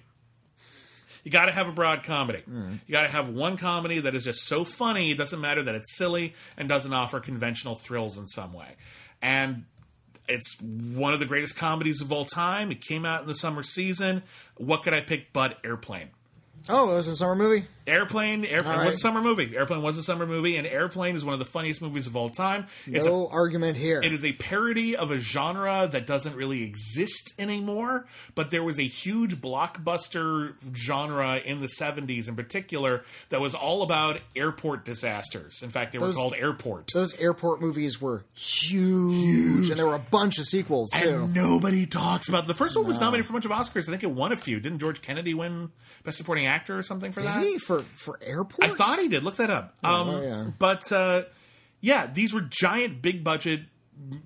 [1.30, 2.40] you got to have a broad comedy.
[2.40, 2.78] Hmm.
[2.88, 5.76] You got to have one comedy that is just so funny, it doesn't matter that
[5.76, 8.78] it's silly and doesn't offer conventional thrills in some way.
[9.22, 9.66] And
[10.28, 12.72] it's one of the greatest comedies of all time.
[12.72, 14.24] It came out in the summer season.
[14.58, 16.10] What could I pick but Airplane?
[16.68, 17.66] Oh, it was a summer movie.
[17.90, 19.56] Airplane, Airplane All was a summer movie.
[19.56, 22.30] Airplane was a summer movie, and Airplane is one of the funniest movies of all
[22.30, 22.68] time.
[22.86, 24.02] It's a no argument here.
[24.02, 28.80] it is a parody of a genre that doesn't really exist anymore, but there was
[28.80, 35.62] a huge blockbuster genre in the 70s in particular that was all about airport disasters.
[35.62, 36.90] In fact, they were called Airport.
[36.94, 39.70] Those airport movies were huge, huge.
[39.70, 41.10] and there were a bunch of sequels too.
[41.24, 43.88] And nobody talks about The first one was nominated for a bunch of Oscars.
[43.88, 44.60] I think it won a few.
[44.60, 45.72] Didn't George Kennedy win
[46.04, 47.42] Best Supporting Actor or something for that?
[47.42, 48.70] Did he for for airport?
[48.70, 49.24] I thought he did.
[49.24, 49.76] Look that up.
[49.84, 50.48] Um, oh, yeah.
[50.58, 51.24] But uh,
[51.82, 53.62] yeah, these were giant, big budget,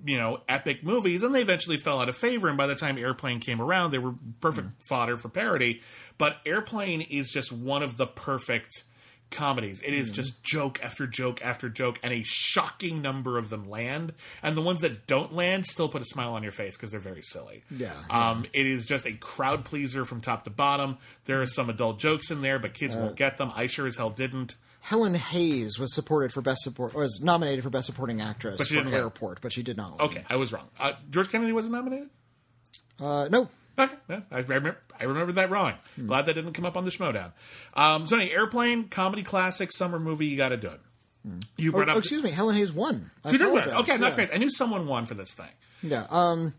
[0.04, 2.48] you know, epic movies, and they eventually fell out of favor.
[2.48, 5.82] And by the time Airplane came around, they were perfect fodder for parody.
[6.18, 8.84] But Airplane is just one of the perfect
[9.34, 9.82] comedies.
[9.82, 14.14] It is just joke after joke after joke, and a shocking number of them land.
[14.42, 17.00] And the ones that don't land still put a smile on your face because they're
[17.00, 17.64] very silly.
[17.70, 20.98] Yeah, Um, it is just a crowd pleaser from top to bottom.
[21.26, 23.52] There are some adult jokes in there, but kids won't get them.
[23.54, 24.54] I sure as hell didn't.
[24.80, 28.74] Helen Hayes was supported for best support was nominated for best supporting actress But she
[28.74, 29.00] for didn't win.
[29.00, 29.92] Airport, but she did not.
[29.98, 30.00] win.
[30.08, 30.68] Okay, I was wrong.
[30.78, 32.10] Uh, George Kennedy wasn't nominated.
[33.00, 33.48] Uh, no,
[33.78, 33.92] Okay,
[34.30, 34.78] I remember.
[35.00, 35.74] I remember that wrong.
[35.96, 36.06] Hmm.
[36.06, 37.32] Glad that didn't come up on the Schmoedown.
[37.74, 40.26] Um, so, anyway, airplane comedy classic summer movie.
[40.26, 40.80] You got to do it.
[41.56, 41.98] You Oh, brought oh, up.
[41.98, 43.10] excuse me, Helen Hayes won.
[43.24, 43.58] I did win.
[43.58, 43.80] apologize.
[43.82, 44.14] Okay, not Yeah.
[44.14, 44.30] great.
[44.32, 45.48] I knew someone won for this thing.
[45.82, 46.06] Yeah.
[46.10, 46.52] Um,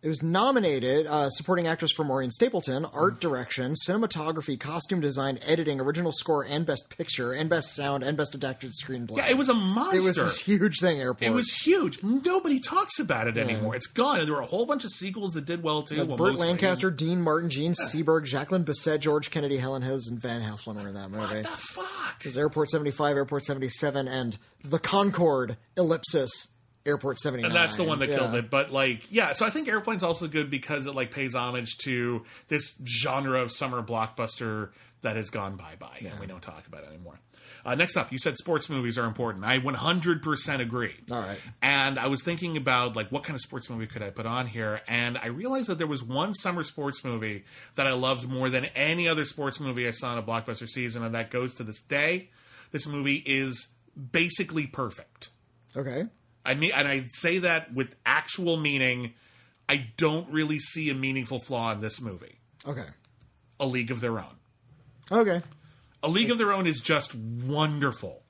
[0.00, 5.80] it was nominated uh, supporting actress for Maureen Stapleton, art direction, cinematography, costume design, editing,
[5.80, 9.16] original score, and best picture, and best sound, and best adapted screenplay.
[9.18, 9.96] Yeah, it was a monster.
[9.96, 11.00] It was this huge thing.
[11.00, 11.22] Airport.
[11.30, 12.02] It was huge.
[12.02, 13.74] Nobody talks about it anymore.
[13.74, 14.18] It's gone.
[14.20, 16.04] And there were a whole bunch of sequels that did well too.
[16.04, 16.36] well, Burt.
[16.36, 20.88] Lancaster, Dean Martin, Jean Seberg, Jacqueline Bisset, George Kennedy, Helen Hayes, and Van Heflin were
[20.88, 21.36] in that movie.
[21.36, 22.16] What the fuck?
[22.20, 26.57] It was Airport 75, Airport 77, and The Concorde, Ellipsis,
[26.88, 27.50] Airport 79.
[27.50, 28.50] and that's the one that killed it.
[28.50, 29.34] But like, yeah.
[29.34, 33.52] So I think Airplane's also good because it like pays homage to this genre of
[33.52, 34.70] summer blockbuster
[35.02, 37.20] that has gone bye bye, and we don't talk about it anymore.
[37.64, 39.44] Uh, next up, you said sports movies are important.
[39.44, 40.94] I 100% agree.
[41.10, 41.38] All right.
[41.60, 44.46] And I was thinking about like what kind of sports movie could I put on
[44.46, 48.48] here, and I realized that there was one summer sports movie that I loved more
[48.48, 51.62] than any other sports movie I saw in a blockbuster season, and that goes to
[51.64, 52.30] this day.
[52.70, 53.68] This movie is
[54.12, 55.30] basically perfect.
[55.76, 56.06] Okay.
[56.48, 59.12] I mean, and I say that with actual meaning.
[59.68, 62.38] I don't really see a meaningful flaw in this movie.
[62.66, 62.86] Okay.
[63.60, 64.36] A League of Their Own.
[65.12, 65.42] Okay.
[66.02, 68.22] A League of Their Own is just wonderful,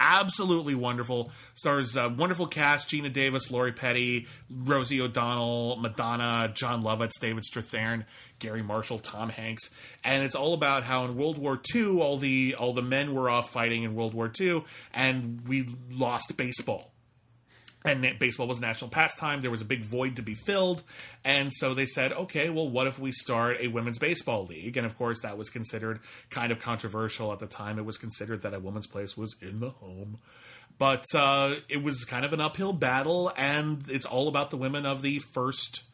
[0.00, 1.30] absolutely wonderful.
[1.54, 8.06] Stars a wonderful cast: Geena Davis, Lori Petty, Rosie O'Donnell, Madonna, Jon Lovitz, David Strathairn,
[8.40, 9.70] Garry Marshall, Tom Hanks,
[10.02, 13.30] and it's all about how in World War II, all the all the men were
[13.30, 16.91] off fighting in World War II, and we lost baseball
[17.84, 19.42] and baseball was a national pastime.
[19.42, 20.82] There was a big void to be filled,
[21.24, 24.86] and so they said, "Okay, well, what if we start a women's baseball league?" And
[24.86, 27.78] of course, that was considered kind of controversial at the time.
[27.78, 30.18] It was considered that a woman's place was in the home,
[30.78, 34.86] but uh, it was kind of an uphill battle, and it's all about the women
[34.86, 35.84] of the first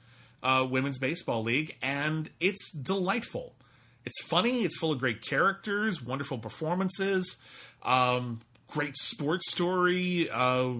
[0.42, 3.54] uh, women's baseball league, and it's delightful.
[4.04, 4.64] It's funny.
[4.64, 7.36] It's full of great characters, wonderful performances,
[7.82, 10.72] um, great sports story, uh,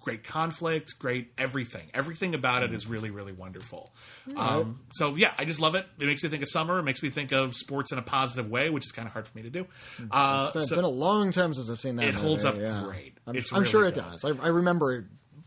[0.00, 1.86] great conflict, great everything.
[1.92, 3.92] Everything about it is really, really wonderful.
[4.36, 5.86] Um, so yeah, I just love it.
[5.98, 6.78] It makes me think of summer.
[6.78, 9.28] It makes me think of sports in a positive way, which is kind of hard
[9.28, 9.66] for me to do.
[10.10, 12.06] Uh, It's been, so been a long time since I've seen that.
[12.08, 13.18] It holds movie, up great.
[13.26, 14.04] I'm, I'm really sure it good.
[14.04, 14.24] does.
[14.24, 15.04] I, I remember it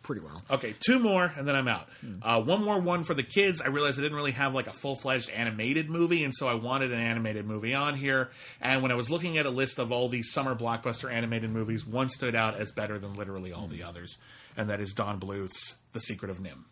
[0.08, 0.42] pretty well.
[0.50, 1.88] Okay, two more, and then I'm out.
[2.24, 3.62] Uh, one more one for the kids.
[3.62, 6.56] I realized I didn't really have like a full fledged animated movie, and so I
[6.56, 8.32] wanted an animated movie on here.
[8.62, 11.86] And when I was looking at a list of all these summer blockbuster animated movies,
[11.86, 14.18] one stood out as better than literally all the others,
[14.56, 16.64] and that is Don Bluth's The Secret of NIMH.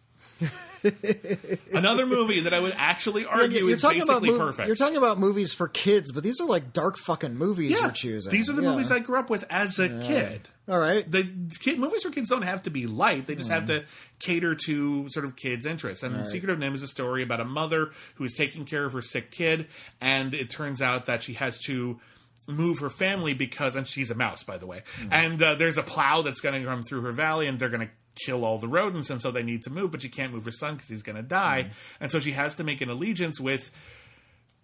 [1.74, 4.68] Another movie that I would actually argue is basically mov- perfect.
[4.68, 8.32] You're talking about movies for kids, but these are like dark fucking movies you're choosing.
[8.32, 8.72] These are the Yeah.
[8.72, 10.48] movies I grew up with as a kid.
[10.68, 11.10] All right.
[11.10, 11.28] The
[11.60, 13.86] kid movies for kids don't have to be light; they just have to
[14.20, 16.04] cater to sort of kids' interests.
[16.04, 18.94] And Secret of NIMH is a story about a mother who is taking care of
[18.94, 19.68] her sick kid,
[20.02, 22.00] and it turns out that she has to
[22.48, 25.84] move her family because, and she's a mouse, by the way, and uh, there's a
[25.84, 28.68] plow that's going to come through her valley, and they're going to kill all the
[28.68, 31.04] rodents, and so they need to move, but she can't move her son because he's
[31.04, 32.04] going to die, mm-hmm.
[32.04, 33.72] and so she has to make an allegiance with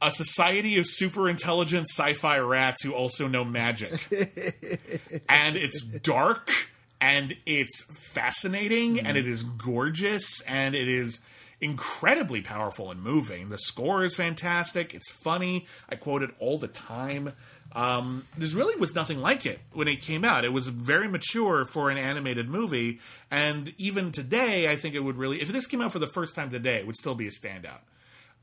[0.02, 3.92] a society of super intelligent sci-fi rats who also know magic.
[5.30, 6.50] and it's dark
[7.00, 9.34] and it's fascinating and it mm-hmm.
[9.34, 11.22] is gorgeous and it is
[11.62, 13.50] incredibly powerful and moving.
[13.50, 14.96] The score is fantastic.
[14.96, 15.68] It's funny.
[15.88, 17.34] I quote it all the time.
[17.74, 20.44] Um, there really was nothing like it when it came out.
[20.44, 23.00] It was very mature for an animated movie,
[23.30, 25.42] and even today, I think it would really.
[25.42, 27.80] If this came out for the first time today, it would still be a standout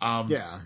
[0.01, 0.61] Um, yeah.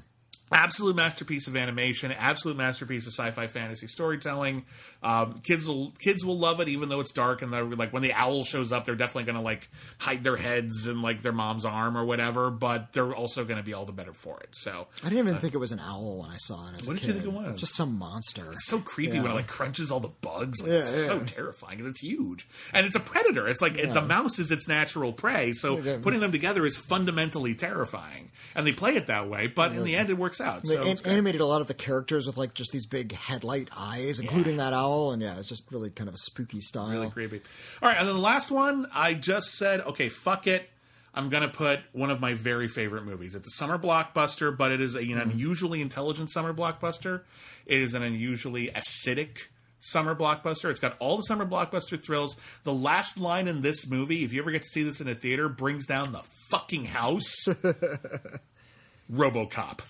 [0.53, 4.65] absolute masterpiece of animation, absolute masterpiece of sci-fi fantasy storytelling.
[5.03, 8.03] Um, kids will kids will love it, even though it's dark and they're like when
[8.03, 11.33] the owl shows up, they're definitely going to like hide their heads in like their
[11.33, 12.51] mom's arm or whatever.
[12.51, 14.51] But they're also going to be all the better for it.
[14.53, 16.97] So I didn't even think it was an owl when I saw it as What
[16.97, 17.59] a did you think it was?
[17.61, 18.53] Just some monster.
[18.53, 20.63] it's so creepy when it like crunches all the bugs.
[20.63, 23.49] Like, Yeah, it's so terrifying because it's huge and it's a predator.
[23.49, 25.53] It's like the mouse is its natural prey.
[25.53, 29.49] So putting them together is fundamentally terrifying, and they play it that way.
[29.49, 30.63] But in the end, it works out.
[30.63, 33.69] They So an- animated a lot of the characters with like just these big headlight
[33.77, 36.91] eyes, including that owl, and yeah, it's just really kind of a spooky style.
[36.91, 37.41] really creepy.
[37.83, 40.69] All right, and then the last one, I just said, okay, fuck it.
[41.15, 43.35] I'm gonna put one of my very favorite movies.
[43.35, 45.31] It's a summer blockbuster, but it is an mm-hmm.
[45.31, 47.23] unusually intelligent summer blockbuster.
[47.67, 49.39] It is an unusually acidic
[49.81, 50.71] summer blockbuster.
[50.71, 52.41] It's got all the summer blockbuster thrills.
[52.65, 55.15] The last line in this movie, if you ever get to see this in a
[55.15, 57.45] theater, brings down the fucking house.
[59.13, 59.81] RoboCop.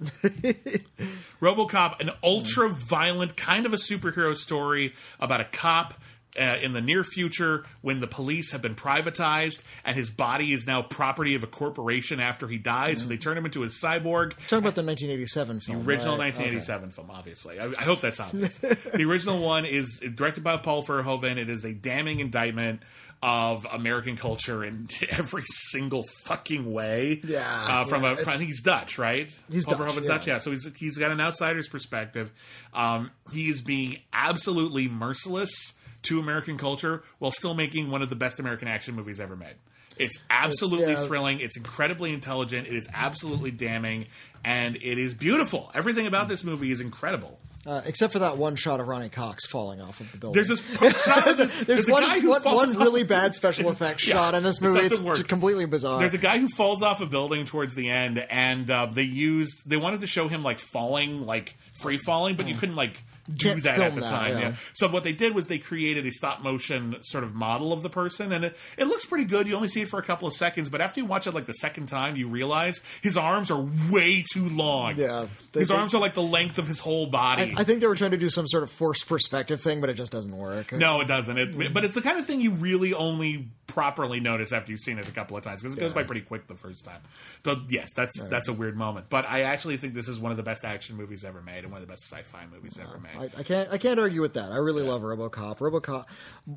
[1.40, 5.94] RoboCop, an ultra violent kind of a superhero story about a cop
[6.38, 10.66] uh, in the near future when the police have been privatized and his body is
[10.66, 13.02] now property of a corporation after he dies.
[13.02, 14.30] So they turn him into a cyborg.
[14.46, 16.26] Talking about the 1987 film, The Original right?
[16.26, 17.58] 1987 film, obviously.
[17.58, 18.58] I, I hope that's obvious.
[18.58, 21.36] the original one is directed by Paul Verhoeven.
[21.36, 22.82] It is a damning indictment
[23.22, 27.20] of American culture in every single fucking way.
[27.24, 29.34] Yeah, uh, from yeah, a, from, it's- he's Dutch, right?
[29.50, 30.00] He's Dutch, yeah.
[30.00, 30.38] Dutch, yeah.
[30.38, 32.32] So he's he's got an outsider's perspective.
[32.72, 38.40] Um, he's being absolutely merciless to American culture while still making one of the best
[38.40, 39.56] American action movies ever made.
[39.96, 41.04] It's absolutely yeah.
[41.06, 41.40] thrilling.
[41.40, 42.66] It's incredibly intelligent.
[42.66, 44.06] It is absolutely damning,
[44.42, 45.70] and it is beautiful.
[45.74, 47.38] Everything about this movie is incredible.
[47.66, 50.34] Uh, except for that one shot of Ronny Cox falling off of the building.
[50.42, 50.64] There's this
[51.04, 54.42] shot of the- There's a one, one, one really bad special effects Yeah, shot in
[54.42, 54.80] this movie.
[54.80, 55.28] doesn't It's work.
[55.28, 55.98] completely bizarre.
[56.00, 59.62] There's a guy who falls off a building towards the end, and uh, they used
[59.68, 62.98] they wanted to show him like falling, like free falling, but you couldn't like
[63.36, 64.32] do Can't that at the that, time.
[64.32, 64.40] yeah.
[64.40, 64.54] Yeah.
[64.74, 67.90] So what they did was they created a stop motion sort of model of the
[67.90, 69.46] person, and it, it looks pretty good.
[69.46, 71.46] You only see it for a couple of seconds, but after you watch it like
[71.46, 74.96] the second time, you realize his arms are way too long.
[74.96, 75.26] Yeah.
[75.52, 77.54] They- his they- arms are like the length of his whole body.
[77.56, 79.94] I think they were trying to do some sort of forced perspective thing, but it
[79.94, 80.72] just doesn't work.
[80.72, 81.38] No, it doesn't.
[81.38, 81.72] It, mm.
[81.72, 85.08] but it's the kind of thing you really only properly notice after you've seen it
[85.08, 87.00] a couple of times because it goes by pretty quick the first time.
[87.42, 89.06] But yes, that's that's a weird moment.
[89.08, 91.72] But I actually think this is one of the best action movies ever made and
[91.72, 93.32] one of the best sci-fi movies ever made.
[93.36, 93.70] I, I can't.
[93.72, 94.52] I can't argue with that.
[94.52, 95.58] I really love RoboCop.
[95.58, 96.06] RoboCop.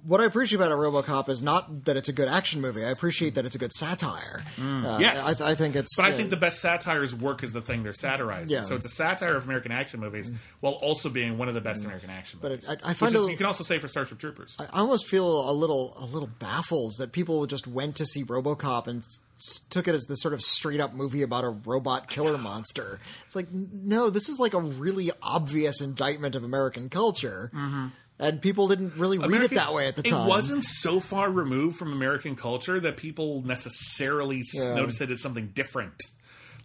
[0.05, 2.83] What I appreciate about a RoboCop is not that it's a good action movie.
[2.83, 4.43] I appreciate that it's a good satire.
[4.59, 5.41] Uh, yes.
[5.41, 5.95] I, I think it's.
[5.95, 8.49] but I uh, think the best satires work is the thing they're satirizing.
[8.49, 8.63] Yeah.
[8.63, 11.83] So it's a satire of American action movies while also being one of the best
[11.83, 12.69] American action But movies.
[12.69, 14.55] it- I- I find is, it- you can also say for Starship Troopers.
[14.59, 18.87] I almost feel a little a little baffled that people just went to see RoboCop
[18.87, 19.03] and
[19.37, 23.01] s- took it as this sort of straight up movie about a robot killer monster.
[23.25, 27.87] It's like no, this is like a really obvious indictment of American culture, mm-hmm.
[28.19, 30.27] and people didn't really read it that way at the time.
[30.27, 34.75] It wasn't so far removed from American culture that people necessarily Yeah.
[34.75, 35.95] noticed it as something different.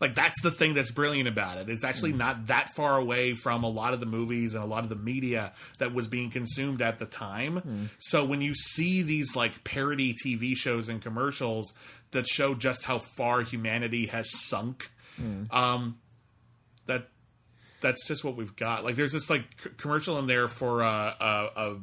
[0.01, 1.69] Like that's the thing that's brilliant about it.
[1.69, 2.19] It's actually Mm.
[2.19, 4.97] not that far away from a lot of the movies and a lot of the
[4.97, 7.61] media that was being consumed at the time.
[7.61, 7.89] Mm.
[7.99, 11.75] So when you see these like parody TV shows and commercials
[12.13, 14.91] that show just how far humanity has sunk,
[15.21, 15.53] Mm.
[15.53, 15.99] um,
[16.87, 17.09] that
[17.81, 18.85] that's just what we've got.
[18.85, 21.77] Like there's this like c- commercial in there for uh, a, a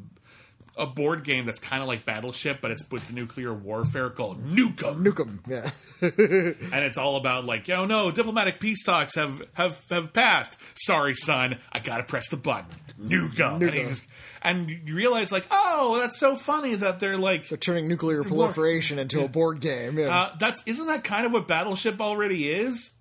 [0.77, 5.03] a board game that's kind of like Battleship, but it's with nuclear warfare called Nukem
[5.03, 5.71] Nukem, yeah.
[6.01, 10.57] and it's all about like, oh no, diplomatic peace talks have have have passed.
[10.75, 12.67] Sorry, son, I gotta press the button.
[12.99, 13.87] Nukem, and, Nukem.
[13.87, 14.03] just,
[14.41, 18.99] and you realize like, oh, that's so funny that they're like, They're turning nuclear proliferation
[18.99, 19.97] into a board game.
[19.97, 20.15] Yeah.
[20.15, 22.91] uh, that's isn't that kind of what Battleship already is?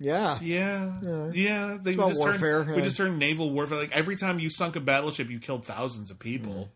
[0.00, 0.38] yeah.
[0.40, 1.78] Yeah, yeah.
[1.80, 3.78] They just warfare, Turned, We just turned naval warfare.
[3.78, 6.70] Like every time you sunk a battleship, you killed thousands of people.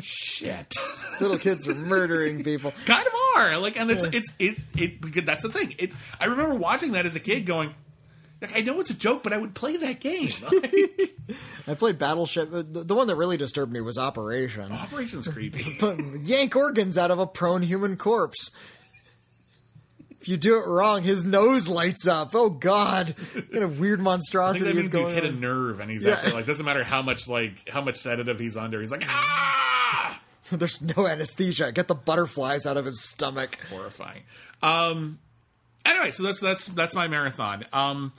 [0.00, 0.74] Shit.
[1.20, 2.72] Little kids are murdering people.
[2.86, 6.24] kind of are like and it's it's it it because that's the thing it i
[6.24, 7.72] remember watching that as a kid going
[8.40, 10.28] like i know it's a joke but i would play that game
[11.68, 12.50] I played Battleship.
[12.50, 14.72] the one that really disturbed me was Operation.
[14.72, 15.76] operation's creepy
[16.22, 18.50] Yank organs out of a prone human corpse.
[20.20, 22.30] If you do it wrong, his nose lights up.
[22.34, 23.14] Oh God!
[23.32, 26.04] What kind of weird I think monstrosity that means you hit a nerve and he's
[26.04, 26.12] Yeah.
[26.12, 30.20] actually like doesn't matter how much like how much sedative he's under he's like ah
[30.52, 31.72] There's no anesthesia.
[31.72, 33.58] Get the butterflies out of his stomach.
[33.70, 34.22] horrifying
[34.62, 35.18] um
[35.86, 38.12] anyway so that's that's that's my marathon um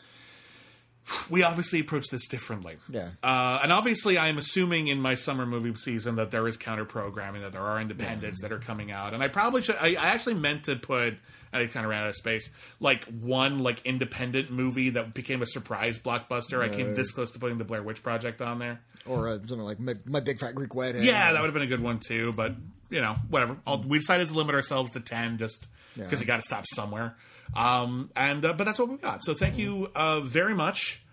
[1.30, 3.10] we obviously approach this differently Yeah.
[3.24, 7.42] Uh, and obviously, I'm assuming in my summer movie season that there is counter programming,
[7.42, 9.14] that there are independents that are coming out.
[9.14, 9.76] And I probably should.
[9.80, 11.16] I, I actually meant to put.
[11.54, 12.50] I kind of ran out of space.
[12.80, 16.62] Like one like independent movie that became a surprise blockbuster.
[16.62, 18.80] I came this close to putting the Blair Witch Project on there.
[19.06, 21.04] Or uh, something like my, my Big Fat Greek Wedding.
[21.04, 22.32] Yeah, that would have been a good one too.
[22.34, 22.56] But
[22.90, 23.58] you know, whatever.
[23.68, 26.20] I'll, we decided to limit ourselves to ten just because Yeah.
[26.20, 27.18] you got to stop somewhere.
[27.56, 29.24] Um, and uh, but that's what we got.
[29.24, 31.04] So thank you uh, very much.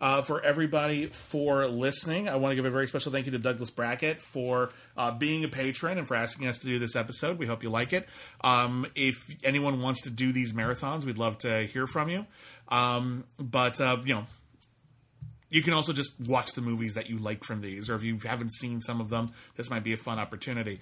[0.00, 3.38] Uh, for everybody for listening, I want to give a very special thank you to
[3.38, 7.38] Douglas Brackett for uh, being a patron and for asking us to do this episode.
[7.38, 8.08] We hope you like it.
[8.40, 9.14] Um, if
[9.44, 12.26] anyone wants to do these marathons, we'd love to hear from you.
[12.68, 14.26] Um, but uh, you know,
[15.50, 18.18] you can also just watch the movies that you like from these, or if you
[18.24, 20.80] haven't seen some of them, this might be a fun opportunity.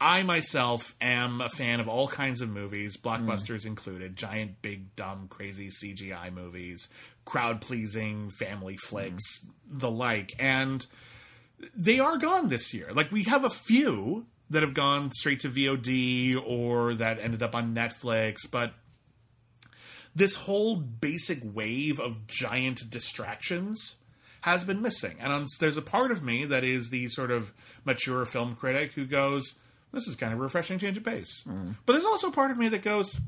[0.00, 3.66] I myself am a fan of all kinds of movies, blockbusters mm.
[3.66, 6.88] included, giant, big, dumb, crazy CGI movies,
[7.24, 9.50] crowd pleasing family flicks, mm.
[9.80, 10.34] the like.
[10.38, 10.84] And
[11.74, 12.90] they are gone this year.
[12.92, 17.54] Like, we have a few that have gone straight to VOD or that ended up
[17.54, 18.74] on Netflix, but
[20.14, 23.96] this whole basic wave of giant distractions
[24.42, 25.16] has been missing.
[25.20, 27.52] And on, there's a part of me that is the sort of
[27.84, 29.58] mature film critic who goes,
[29.96, 31.42] this is kind of a refreshing change of pace.
[31.86, 33.18] But there's also part of me that goes,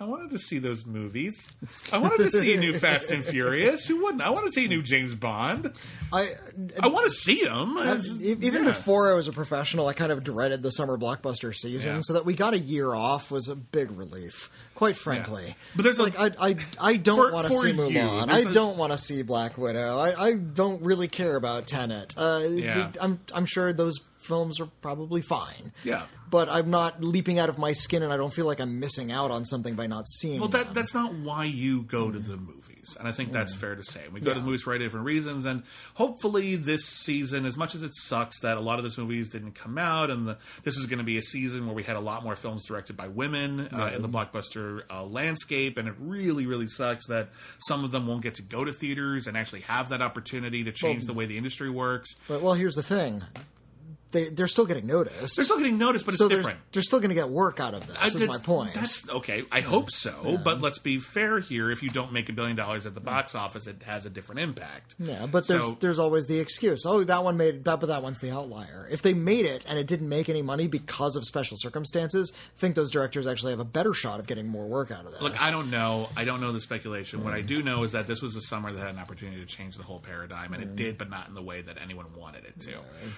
[0.00, 1.54] I wanted to see those movies.
[1.92, 3.86] I wanted to see a new Fast and Furious.
[3.86, 4.22] Who wouldn't?
[4.22, 5.70] I want to see a new James Bond.
[6.10, 6.34] I
[6.80, 7.76] I want to see them.
[8.22, 11.96] even before I was a professional, I kind of dreaded the summer blockbuster season.
[11.96, 12.00] Yeah.
[12.02, 15.54] So that we got a year off was a big relief, quite frankly.
[15.74, 18.28] But there's like I I, I don't want to see Mulan.
[18.28, 19.98] there's I a- don't want to see Black Widow.
[19.98, 22.14] I, I don't really care about Tenet.
[22.16, 22.92] Uh, Yeah.
[22.98, 25.72] I'm I'm sure those films are probably fine.
[25.84, 26.04] Yeah.
[26.28, 29.12] But I'm not leaping out of my skin, and I don't feel like I'm missing
[29.12, 30.40] out on something by not seeing.
[30.40, 30.66] Well, them.
[30.72, 34.02] that's not why you go to the movies, and I think that's fair to say.
[34.12, 35.62] We go to the movies for a different reasons, and
[35.94, 39.52] hopefully this season, as much as it sucks that a lot of those movies didn't
[39.52, 42.00] come out, and the, this was going to be a season where we had a
[42.00, 46.46] lot more films directed by women uh, in the blockbuster uh, landscape, and it really,
[46.46, 47.28] really sucks that
[47.60, 50.72] some of them won't get to go to theaters and actually have that opportunity to
[50.72, 52.16] change the way the industry works.
[52.26, 53.22] But well, here's the thing.
[54.16, 55.36] They they're still getting noticed.
[55.36, 56.60] They're still getting noticed, but so it's they're, different.
[56.72, 57.98] they're still going to get work out of this.
[58.00, 58.72] I- is my point.
[58.72, 59.44] That's okay.
[59.52, 61.70] I hope so, but let's be fair here.
[61.70, 63.04] If you don't make a billion dollars at the mm.
[63.04, 64.94] box office, it has a different impact.
[64.98, 66.86] Yeah, but there's So- there's always the excuse.
[66.86, 68.88] Oh, that one made, but that one's the outlier.
[68.90, 72.58] If they made it and it didn't make any money because of special circumstances, I
[72.58, 75.20] think those directors actually have a better shot of getting more work out of this.
[75.20, 76.08] Look, I don't know.
[76.16, 77.22] I don't know the speculation.
[77.22, 77.46] What I mm.
[77.46, 79.82] do know is that this was a summer that had an opportunity to change the
[79.82, 80.76] whole paradigm, and it mm.
[80.76, 82.76] did, but not in the way that anyone wanted it to.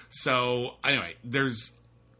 [0.09, 1.71] So, anyway, there's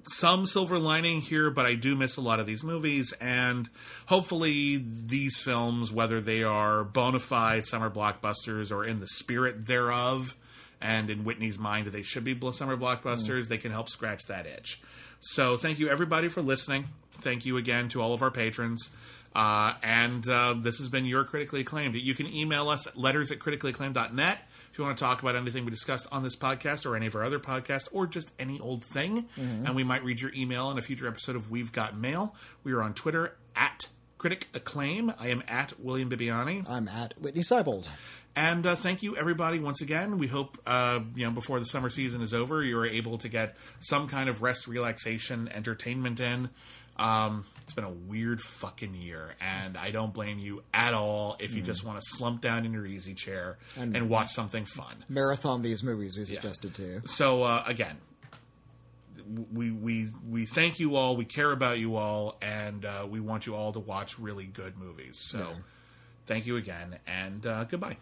[0.08, 3.70] some silver lining here, but I do miss a lot of these movies, and
[4.08, 10.36] hopefully these films, whether they are bona fide summer blockbusters or in the spirit thereof,
[10.82, 14.82] and in Whitney's mind they should be summer blockbusters, they can help scratch that itch.
[15.20, 16.86] So, thank you everybody for listening.
[17.22, 18.92] Thank you again to all of our patrons.
[19.36, 21.96] Uh, and uh, this has been your critically acclaimed.
[21.96, 24.49] You can email us at letters at criticallyacclaimed.net if
[24.80, 27.24] you want to talk about anything we discussed on this podcast or any of our
[27.24, 29.28] other podcasts or just any old thing.
[29.38, 32.34] And we might read your email in a future episode of We've Got Mail.
[32.64, 35.14] We are on Twitter at Critic Acclaim.
[35.20, 36.68] I am at William Bibbiani.
[36.70, 37.88] I'm at Whitney Seibold.
[38.36, 40.18] And uh, thank you, everybody, once again.
[40.18, 43.58] We hope, uh, you know, before the summer season is over, you're able to get
[43.82, 46.50] some kind of rest, relaxation, entertainment in.
[46.96, 51.54] Um, it's been a weird fucking year, and I don't blame you at all if
[51.54, 54.96] you just want to slump down in your easy chair and, watch something fun.
[55.08, 57.04] Marathon these movies we suggested too.
[57.06, 57.98] So uh, again,
[59.54, 61.16] we we we thank you all.
[61.16, 64.76] We care about you all, and uh, we want you all to watch really good
[64.76, 65.20] movies.
[65.30, 65.46] So, Yeah.
[66.26, 67.98] thank you again, and uh, goodbye.